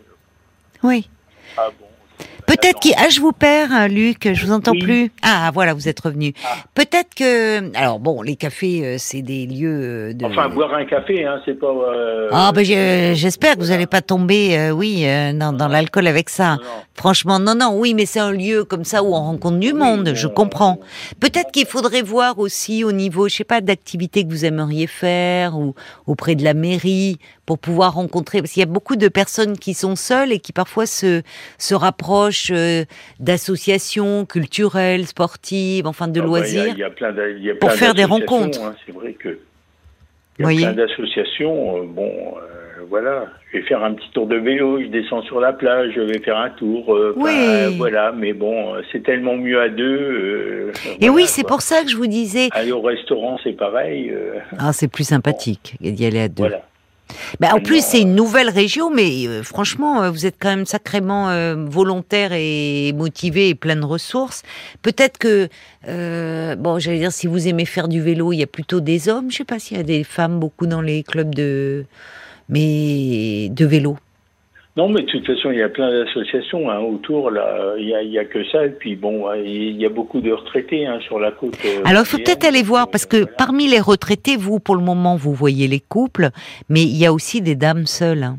Oui. 0.82 1.08
Ah 1.56 1.68
bon. 1.78 1.86
Peut-être 2.48 2.80
qu'il... 2.80 2.94
Ah, 2.96 3.08
je 3.10 3.20
vous 3.20 3.32
perds, 3.32 3.70
hein, 3.72 3.88
Luc, 3.88 4.26
je 4.32 4.44
vous 4.46 4.52
entends 4.52 4.72
Oui. 4.72 4.78
plus. 4.82 5.12
Ah, 5.22 5.50
voilà, 5.52 5.74
vous 5.74 5.86
êtes 5.88 6.00
revenu. 6.00 6.32
Ah. 6.44 6.56
Peut-être 6.74 7.14
que... 7.14 7.76
Alors, 7.76 7.98
bon, 8.00 8.22
les 8.22 8.36
cafés, 8.36 8.80
euh, 8.84 8.96
c'est 8.98 9.20
des 9.22 9.46
lieux 9.46 9.80
euh, 9.82 10.12
de... 10.14 10.24
Enfin, 10.24 10.48
boire 10.48 10.72
un 10.74 10.84
café, 10.86 11.24
hein, 11.26 11.40
c'est 11.44 11.58
pas. 11.58 11.66
euh, 11.66 12.28
Ah, 12.32 12.50
ben, 12.54 12.64
j'espère 13.14 13.56
que 13.56 13.60
vous 13.60 13.68
n'allez 13.68 13.86
pas 13.86 14.00
tomber, 14.00 14.58
euh, 14.58 14.70
oui, 14.70 15.02
euh, 15.06 15.32
dans, 15.34 15.52
dans 15.52 15.68
l'alcool 15.68 16.06
avec 16.06 16.30
ça. 16.30 16.56
non. 16.56 16.62
Franchement, 16.94 17.38
non, 17.38 17.54
non, 17.54 17.74
oui, 17.76 17.94
mais 17.94 18.06
c'est 18.06 18.18
un 18.18 18.32
lieu 18.32 18.64
comme 18.64 18.84
ça 18.84 19.04
où 19.04 19.14
on 19.14 19.22
rencontre 19.22 19.58
du 19.58 19.72
Oui, 19.72 19.78
monde, 19.78 20.12
je 20.16 20.26
comprends. 20.26 20.80
Peut-être 21.20 21.52
qu'il 21.52 21.66
faudrait 21.66 22.02
voir 22.02 22.38
aussi 22.40 22.82
au 22.82 22.90
niveau, 22.92 23.28
je 23.28 23.36
sais 23.36 23.44
pas, 23.44 23.60
d'activités 23.60 24.24
que 24.24 24.30
vous 24.30 24.44
aimeriez 24.44 24.86
faire 24.88 25.56
ou 25.56 25.74
auprès 26.06 26.34
de 26.34 26.42
la 26.42 26.54
mairie 26.54 27.18
pour 27.46 27.58
pouvoir 27.58 27.94
rencontrer, 27.94 28.40
parce 28.42 28.52
qu'il 28.52 28.60
y 28.60 28.64
a 28.64 28.66
beaucoup 28.66 28.96
de 28.96 29.08
personnes 29.08 29.56
qui 29.58 29.74
sont 29.74 29.96
seules 29.96 30.32
et 30.32 30.38
qui 30.38 30.52
parfois 30.52 30.86
se, 30.86 31.22
se 31.56 31.74
rapprochent 31.74 32.37
euh, 32.50 32.84
d'associations 33.20 34.24
culturelles, 34.26 35.06
sportives, 35.06 35.86
enfin 35.86 36.08
de 36.08 36.18
Ah 36.20 36.22
bah, 36.22 36.26
loisirs. 36.28 36.64
Il 36.64 36.68
y 36.68 36.70
a, 36.70 36.74
il 36.74 36.78
y 36.78 36.84
a 36.84 36.90
plein 36.90 37.12
d'a- 37.12 37.28
il 37.28 37.44
y 37.44 37.50
a 37.50 37.54
Pour 37.54 37.72
faire 37.72 37.94
des 37.94 38.04
rencontres. 38.04 38.62
hein, 38.62 38.74
c'est 38.86 38.92
vrai 38.94 39.12
que. 39.12 39.28
Il 40.38 40.42
y 40.42 40.44
a 40.44 40.44
Voyez 40.44 40.60
plein 40.66 40.72
d'associations. 40.74 41.78
euh, 41.78 41.82
bon, 41.86 42.08
euh, 42.36 42.84
voilà. 42.88 43.26
Je 43.52 43.58
vais 43.58 43.64
faire 43.64 43.82
un 43.82 43.92
petit 43.94 44.08
tour 44.12 44.26
de 44.28 44.36
vélo. 44.36 44.80
Je 44.80 44.86
descends 44.86 45.22
sur 45.22 45.40
la 45.40 45.52
plage. 45.52 45.92
Je 45.96 46.00
vais 46.00 46.20
faire 46.20 46.36
un 46.38 46.50
tour. 46.50 46.94
euh, 46.94 47.14
enfin, 47.18 47.30
Oui. 47.68 47.76
voilà. 47.76 48.12
Mais 48.12 48.32
bon, 48.34 48.74
c'est 48.92 49.02
tellement 49.02 49.36
mieux 49.36 49.60
à 49.60 49.68
deux. 49.68 50.70
Et 51.00 51.08
voilà, 51.08 51.12
oui, 51.12 51.26
c'est 51.26 51.46
pour 51.46 51.60
ça 51.62 51.82
que 51.82 51.90
je 51.90 51.96
vous 51.96 52.06
disais. 52.06 52.48
Aller 52.52 52.70
au 52.72 52.80
restaurant, 52.82 53.38
c'est 53.42 53.52
pareil. 53.56 54.12
Ah, 54.58 54.72
c'est 54.72 54.88
plus 54.88 55.04
sympathique 55.04 55.74
d'y 55.80 56.06
aller 56.06 56.20
à 56.20 56.28
deux. 56.28 56.34
voilà. 56.44 56.62
Ben, 57.40 57.52
en 57.52 57.60
plus, 57.60 57.84
c'est 57.84 58.00
une 58.00 58.14
nouvelle 58.14 58.48
région, 58.50 58.90
mais 58.90 59.26
euh, 59.26 59.42
franchement, 59.42 60.02
euh, 60.02 60.10
vous 60.10 60.26
êtes 60.26 60.36
quand 60.38 60.48
même 60.48 60.66
sacrément 60.66 61.30
euh, 61.30 61.56
volontaire 61.68 62.32
et 62.32 62.92
motivé 62.94 63.48
et 63.48 63.54
plein 63.54 63.76
de 63.76 63.84
ressources. 63.84 64.42
Peut-être 64.82 65.18
que, 65.18 65.48
euh, 65.88 66.56
bon, 66.56 66.78
j'allais 66.78 66.98
dire, 66.98 67.12
si 67.12 67.26
vous 67.26 67.48
aimez 67.48 67.64
faire 67.64 67.88
du 67.88 68.00
vélo, 68.00 68.32
il 68.32 68.38
y 68.38 68.42
a 68.42 68.46
plutôt 68.46 68.80
des 68.80 69.08
hommes. 69.08 69.30
Je 69.30 69.38
sais 69.38 69.44
pas 69.44 69.58
s'il 69.58 69.76
y 69.76 69.80
a 69.80 69.84
des 69.84 70.04
femmes 70.04 70.38
beaucoup 70.38 70.66
dans 70.66 70.82
les 70.82 71.02
clubs 71.02 71.34
de, 71.34 71.86
mais 72.48 73.48
de 73.50 73.66
vélo. 73.66 73.98
Non, 74.78 74.88
mais 74.88 75.02
de 75.02 75.06
toute 75.06 75.26
façon, 75.26 75.50
il 75.50 75.58
y 75.58 75.62
a 75.62 75.68
plein 75.68 75.90
d'associations 75.90 76.70
hein, 76.70 76.78
autour. 76.78 77.32
Là, 77.32 77.74
il 77.80 77.88
y 77.88 78.16
a, 78.18 78.24
que 78.24 78.44
ça. 78.52 78.64
Et 78.64 78.70
puis 78.70 78.94
bon, 78.94 79.24
il 79.34 79.76
y 79.76 79.84
a 79.84 79.88
beaucoup 79.88 80.20
de 80.20 80.30
retraités 80.30 80.86
hein, 80.86 81.00
sur 81.00 81.18
la 81.18 81.32
côte. 81.32 81.58
euh, 81.64 81.82
Alors, 81.84 82.02
il 82.02 82.06
faut 82.06 82.18
peut-être 82.18 82.44
aller 82.44 82.62
voir 82.62 82.88
parce 82.88 83.04
que 83.04 83.16
Voilà. 83.16 83.32
parmi 83.36 83.66
les 83.66 83.80
retraités, 83.80 84.36
vous, 84.36 84.60
pour 84.60 84.76
le 84.76 84.82
moment, 84.82 85.16
vous 85.16 85.32
voyez 85.34 85.66
les 85.66 85.80
couples, 85.80 86.30
mais 86.68 86.82
il 86.84 86.96
y 86.96 87.06
a 87.06 87.12
aussi 87.12 87.40
des 87.40 87.56
dames 87.56 87.86
seules. 87.86 88.22
hein. 88.22 88.38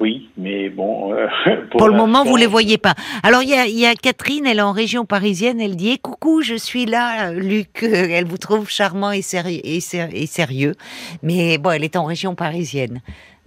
Oui, 0.00 0.30
mais 0.36 0.68
bon. 0.70 1.12
euh, 1.14 1.26
Pour, 1.70 1.86
le 1.88 1.94
moment, 1.94 2.24
vous 2.24 2.30
l'instant, 2.30 2.36
les 2.40 2.46
voyez 2.46 2.78
pas. 2.78 2.94
Alors, 3.22 3.42
il 3.44 3.50
y 3.50 3.54
a, 3.54 3.66
il 3.66 3.78
y 3.78 3.86
a 3.86 3.94
Catherine, 3.94 4.46
elle 4.46 4.58
est 4.58 4.62
en 4.62 4.72
région 4.72 5.04
parisienne, 5.04 5.60
elle 5.60 5.76
dit 5.76 5.90
Eh, 5.94 5.98
Coucou, 5.98 6.42
je 6.42 6.54
suis 6.56 6.86
là, 6.86 7.32
Luc. 7.32 7.82
Euh, 7.84 8.06
Elle 8.10 8.24
vous 8.24 8.38
trouve 8.38 8.68
charmant 8.68 9.12
et 9.12 9.22
sérieux. 9.22 10.74
Mais 11.22 11.58
bon, 11.58 11.70
elle 11.70 11.84
est 11.84 11.96
en 11.96 12.04
région 12.04 12.34
parisienne. 12.34 13.00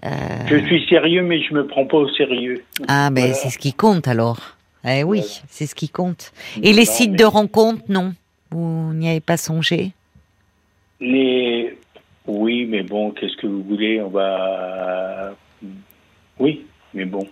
Euh, 0.05 0.09
Je 0.47 0.57
suis 0.65 0.85
sérieux, 0.87 1.21
mais 1.23 1.41
je 1.41 1.53
me 1.53 1.65
prends 1.65 1.85
pas 1.85 1.97
au 1.97 2.09
sérieux. 2.09 2.63
Ah, 2.87 3.09
ben 3.09 3.21
Voilà. 3.21 3.33
c'est 3.35 3.49
ce 3.49 3.57
qui 3.57 3.73
compte 3.73 4.07
alors. 4.07 4.55
Eh 4.85 5.03
oui, 5.03 5.19
Voilà. 5.19 5.33
c'est 5.47 5.65
ce 5.65 5.75
qui 5.75 5.87
compte. 5.89 6.33
Et 6.61 6.73
les 6.73 6.85
sites 6.85 7.11
mais 7.11 7.17
de 7.17 7.23
rencontres, 7.25 7.83
non? 7.89 8.13
Vous 8.51 8.93
n'y 8.93 9.09
avez 9.09 9.21
pas 9.21 9.37
songé? 9.37 9.91
Les... 10.99 11.77
Oui, 12.27 12.65
mais 12.65 12.83
bon, 12.83 13.11
qu'est-ce 13.11 13.35
que 13.37 13.47
vous 13.47 13.63
voulez? 13.63 14.01
On 14.01 14.09
va. 14.09 15.33
Oui, 16.39 16.65
mais 16.93 17.05
bon. 17.05 17.27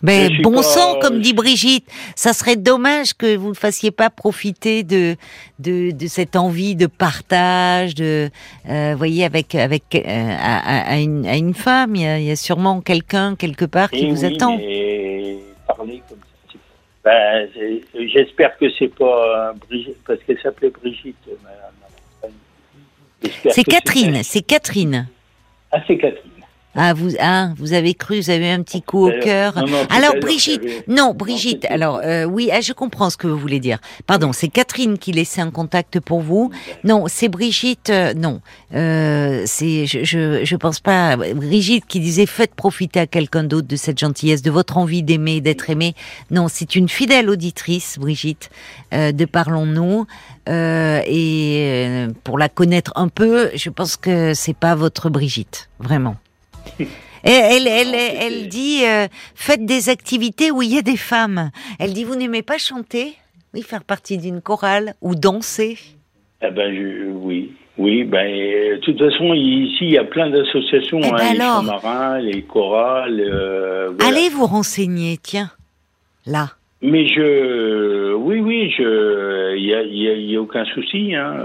Ben, 0.00 0.30
bon 0.42 0.52
pas- 0.54 0.62
sang, 0.62 0.98
comme 1.00 1.20
dit 1.20 1.32
Brigitte. 1.32 1.84
Ça 2.14 2.32
serait 2.32 2.54
dommage 2.56 3.14
que 3.14 3.36
vous 3.36 3.48
ne 3.48 3.54
fassiez 3.54 3.90
pas 3.90 4.10
profiter 4.10 4.84
de, 4.84 5.16
de, 5.58 5.90
de 5.90 6.06
cette 6.06 6.36
envie 6.36 6.76
de 6.76 6.86
partage, 6.86 7.94
de, 7.96 8.30
euh, 8.68 8.94
voyez, 8.96 9.24
avec, 9.24 9.54
avec 9.56 9.82
euh, 9.96 10.00
à, 10.06 10.92
à 10.92 10.96
une, 10.98 11.26
à 11.26 11.36
une 11.36 11.52
femme. 11.54 11.96
Il 11.96 12.02
y, 12.02 12.06
a, 12.06 12.18
il 12.18 12.24
y 12.26 12.30
a 12.30 12.36
sûrement 12.36 12.80
quelqu'un 12.80 13.34
quelque 13.34 13.64
part 13.64 13.90
qui 13.90 14.04
Eh 14.06 14.10
vous 14.12 14.24
oui, 14.24 14.34
attend. 14.36 14.56
Mais 14.56 15.36
parler 15.66 16.02
comme 16.08 16.18
ça. 16.18 16.52
c'est- 16.52 16.58
Ben, 17.04 17.48
J'espère 18.14 18.56
que 18.56 18.66
c'est 18.78 18.94
pas 18.94 19.48
euh, 19.48 19.52
Brigitte, 19.68 19.96
parce 20.06 20.20
qu'elle 20.24 20.38
s'appelait 20.40 20.70
Brigitte. 20.70 21.16
C'est 23.50 23.64
Catherine, 23.64 24.22
c'est 24.22 24.42
Catherine. 24.42 25.08
Ah, 25.72 25.80
c'est 25.86 25.96
Catherine. 25.98 26.22
Ah, 26.80 26.94
vous, 26.94 27.10
ah, 27.18 27.50
vous 27.56 27.72
avez 27.72 27.94
cru, 27.94 28.20
vous 28.20 28.30
avez 28.30 28.46
eu 28.46 28.50
un 28.50 28.62
petit 28.62 28.82
coup 28.82 29.08
au 29.08 29.12
cœur. 29.20 29.56
Non, 29.56 29.66
non, 29.66 29.86
Alors 29.90 30.14
Brigitte, 30.20 30.62
non 30.86 31.12
Brigitte, 31.12 31.64
alors 31.64 32.00
euh, 32.04 32.24
oui, 32.24 32.50
ah, 32.52 32.60
je 32.60 32.72
comprends 32.72 33.10
ce 33.10 33.16
que 33.16 33.26
vous 33.26 33.36
voulez 33.36 33.58
dire. 33.58 33.78
Pardon, 34.06 34.32
c'est 34.32 34.46
Catherine 34.46 34.96
qui 34.96 35.10
laissait 35.10 35.40
un 35.40 35.50
contact 35.50 35.98
pour 35.98 36.20
vous. 36.20 36.52
Non, 36.84 37.06
c'est 37.08 37.28
Brigitte, 37.28 37.90
euh, 37.90 38.14
non, 38.14 38.40
euh, 38.74 39.42
c'est 39.46 39.86
je, 39.86 40.04
je 40.04 40.44
je 40.44 40.56
pense 40.56 40.78
pas. 40.78 41.16
Brigitte 41.16 41.84
qui 41.86 41.98
disait 41.98 42.26
faites 42.26 42.54
profiter 42.54 43.00
à 43.00 43.06
quelqu'un 43.08 43.42
d'autre 43.42 43.66
de 43.66 43.76
cette 43.76 43.98
gentillesse, 43.98 44.42
de 44.42 44.50
votre 44.50 44.76
envie 44.76 45.02
d'aimer, 45.02 45.40
d'être 45.40 45.70
aimé. 45.70 45.94
Non, 46.30 46.46
c'est 46.48 46.76
une 46.76 46.88
fidèle 46.88 47.28
auditrice, 47.28 47.98
Brigitte, 47.98 48.50
euh, 48.94 49.10
de 49.10 49.24
Parlons-nous. 49.24 50.06
Euh, 50.48 51.02
et 51.06 52.06
pour 52.24 52.38
la 52.38 52.48
connaître 52.48 52.92
un 52.94 53.08
peu, 53.08 53.50
je 53.54 53.68
pense 53.68 53.96
que 53.96 54.32
c'est 54.32 54.56
pas 54.56 54.74
votre 54.74 55.10
Brigitte, 55.10 55.68
vraiment. 55.78 56.16
Elle, 57.24 57.66
elle, 57.66 57.94
elle, 57.94 58.16
elle 58.20 58.48
dit 58.48 58.82
euh, 58.84 59.06
faites 59.34 59.64
des 59.66 59.88
activités 59.88 60.50
où 60.50 60.62
il 60.62 60.72
y 60.74 60.78
a 60.78 60.82
des 60.82 60.96
femmes. 60.96 61.50
Elle 61.78 61.92
dit 61.92 62.04
vous 62.04 62.14
n'aimez 62.16 62.42
pas 62.42 62.58
chanter? 62.58 63.14
Oui, 63.54 63.62
faire 63.62 63.82
partie 63.84 64.18
d'une 64.18 64.40
chorale 64.40 64.94
ou 65.00 65.14
danser? 65.14 65.78
Ah 66.40 66.50
ben, 66.50 66.72
je, 66.74 67.10
oui. 67.10 67.52
Oui, 67.76 68.04
ben, 68.04 68.26
euh, 68.26 68.76
de 68.76 68.80
toute 68.80 68.98
façon, 68.98 69.34
ici, 69.34 69.78
il 69.82 69.90
y 69.90 69.98
a 69.98 70.04
plein 70.04 70.30
d'associations, 70.30 70.98
Eh 71.02 71.10
ben 71.10 71.14
hein, 71.20 71.32
les 71.34 71.40
alors 71.40 71.62
marins, 71.62 72.18
les 72.18 72.42
chorales. 72.42 73.20
euh, 73.20 73.90
voilà. 73.98 74.16
Allez 74.16 74.28
vous 74.30 74.46
renseigner, 74.46 75.16
tiens, 75.22 75.50
là. 76.26 76.50
Mais 76.82 77.06
je, 77.08 78.14
oui, 78.14 78.40
oui, 78.40 78.70
je, 78.76 79.56
il 79.56 79.64
y 79.64 79.74
a, 79.74 79.82
y 79.82 80.08
a- 80.08 80.14
y 80.16 80.36
a 80.36 80.40
aucun 80.40 80.64
souci. 80.66 81.14
Hein, 81.14 81.36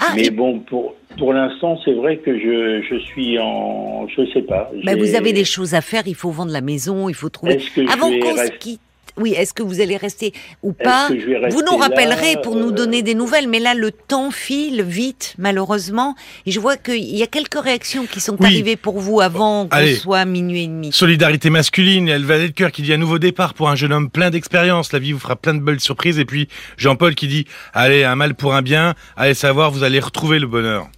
Ah, 0.00 0.12
Mais 0.16 0.26
et- 0.26 0.30
bon, 0.30 0.60
pour, 0.60 0.94
pour 1.18 1.32
l'instant, 1.34 1.78
c'est 1.84 1.92
vrai 1.92 2.16
que 2.16 2.38
je, 2.38 2.82
je 2.88 2.98
suis 2.98 3.38
en. 3.38 4.06
Je 4.08 4.24
sais 4.32 4.42
pas. 4.42 4.70
bah, 4.84 4.96
vous 4.96 5.14
avez 5.14 5.32
des 5.32 5.44
choses 5.44 5.74
à 5.74 5.80
faire, 5.82 6.02
il 6.06 6.14
faut 6.14 6.30
vendre 6.30 6.52
la 6.52 6.62
maison, 6.62 7.08
il 7.08 7.14
faut 7.14 7.28
trouver. 7.28 7.58
Avant 7.92 8.08
qu'on 8.10 8.34
se 8.36 8.40
rester- 8.40 8.78
oui, 9.16 9.34
est-ce 9.36 9.54
que 9.54 9.62
vous 9.62 9.80
allez 9.80 9.96
rester 9.96 10.32
ou 10.62 10.72
pas 10.72 11.08
Vous 11.50 11.62
nous 11.62 11.76
rappellerez 11.76 12.34
là, 12.34 12.40
pour 12.40 12.56
nous 12.56 12.68
euh, 12.68 12.72
donner 12.72 13.02
des 13.02 13.14
nouvelles, 13.14 13.48
mais 13.48 13.58
là 13.60 13.74
le 13.74 13.90
temps 13.90 14.30
file 14.30 14.82
vite, 14.82 15.34
malheureusement, 15.38 16.14
et 16.46 16.50
je 16.50 16.60
vois 16.60 16.76
qu'il 16.76 17.16
y 17.16 17.22
a 17.22 17.26
quelques 17.26 17.60
réactions 17.60 18.06
qui 18.06 18.20
sont 18.20 18.36
Oui. 18.40 18.46
arrivées 18.46 18.76
pour 18.76 18.98
vous 18.98 19.20
avant 19.20 19.68
qu'on 19.68 19.86
soit 19.94 20.24
minuit 20.24 20.64
et 20.64 20.66
demi. 20.66 20.92
Solidarité 20.92 21.50
masculine, 21.50 22.08
elle 22.08 22.24
va 22.24 22.38
de 22.38 22.48
cœur 22.48 22.72
qui 22.72 22.82
dit 22.82 22.92
un 22.92 22.96
nouveau 22.98 23.18
départ 23.18 23.54
pour 23.54 23.68
un 23.68 23.76
jeune 23.76 23.92
homme 23.92 24.10
plein 24.10 24.30
d'expérience. 24.30 24.92
La 24.92 24.98
vie 24.98 25.12
vous 25.12 25.18
fera 25.18 25.36
plein 25.36 25.54
de 25.54 25.60
belles 25.60 25.80
surprises. 25.80 26.18
Et 26.18 26.24
puis 26.24 26.48
Jean-Paul 26.76 27.14
qui 27.14 27.28
dit 27.28 27.46
allez 27.72 28.04
un 28.04 28.16
mal 28.16 28.34
pour 28.34 28.54
un 28.54 28.62
bien. 28.62 28.94
Allez 29.16 29.34
savoir 29.34 29.70
vous 29.70 29.82
allez 29.82 30.00
retrouver 30.00 30.38
le 30.38 30.46
bonheur. 30.46 30.88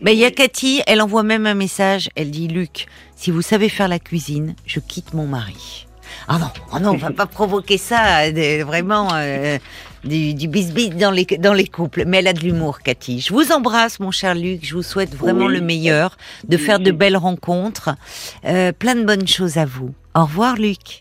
Ben, 0.00 0.10
il 0.10 0.18
y 0.18 0.24
a 0.24 0.32
Cathy, 0.32 0.82
elle 0.86 1.00
envoie 1.00 1.22
même 1.22 1.46
un 1.46 1.54
message. 1.54 2.10
Elle 2.16 2.30
dit 2.32 2.48
Luc, 2.48 2.86
si 3.16 3.30
vous 3.30 3.42
savez 3.42 3.68
faire 3.68 3.86
la 3.86 4.00
cuisine, 4.00 4.56
je 4.66 4.80
quitte 4.80 5.14
mon 5.14 5.26
mari. 5.26 5.86
Ah 6.28 6.38
non, 6.38 6.50
ah 6.72 6.80
non, 6.80 6.90
on 6.92 6.96
va 6.96 7.10
pas 7.10 7.26
provoquer 7.26 7.78
ça, 7.78 8.20
euh, 8.24 8.64
vraiment 8.66 9.08
euh, 9.14 9.58
du, 10.04 10.34
du 10.34 10.48
bisbis 10.48 10.90
dans 10.90 11.10
les 11.10 11.24
dans 11.24 11.52
les 11.52 11.66
couples. 11.66 12.04
Mais 12.06 12.18
elle 12.18 12.28
a 12.28 12.32
de 12.32 12.40
l'humour, 12.40 12.80
Cathy. 12.80 13.20
Je 13.20 13.32
vous 13.32 13.50
embrasse, 13.52 13.98
mon 14.00 14.10
cher 14.10 14.34
Luc. 14.34 14.60
Je 14.64 14.74
vous 14.74 14.82
souhaite 14.82 15.14
vraiment 15.14 15.46
Oui. 15.46 15.54
le 15.54 15.60
meilleur, 15.60 16.16
de 16.46 16.56
faire 16.56 16.78
de 16.80 16.90
belles 16.90 17.16
rencontres, 17.16 17.90
Euh, 18.44 18.72
plein 18.72 18.94
de 18.94 19.04
bonnes 19.04 19.26
choses 19.28 19.56
à 19.56 19.64
vous. 19.64 19.92
Au 20.14 20.22
revoir, 20.24 20.56
Luc. 20.56 21.00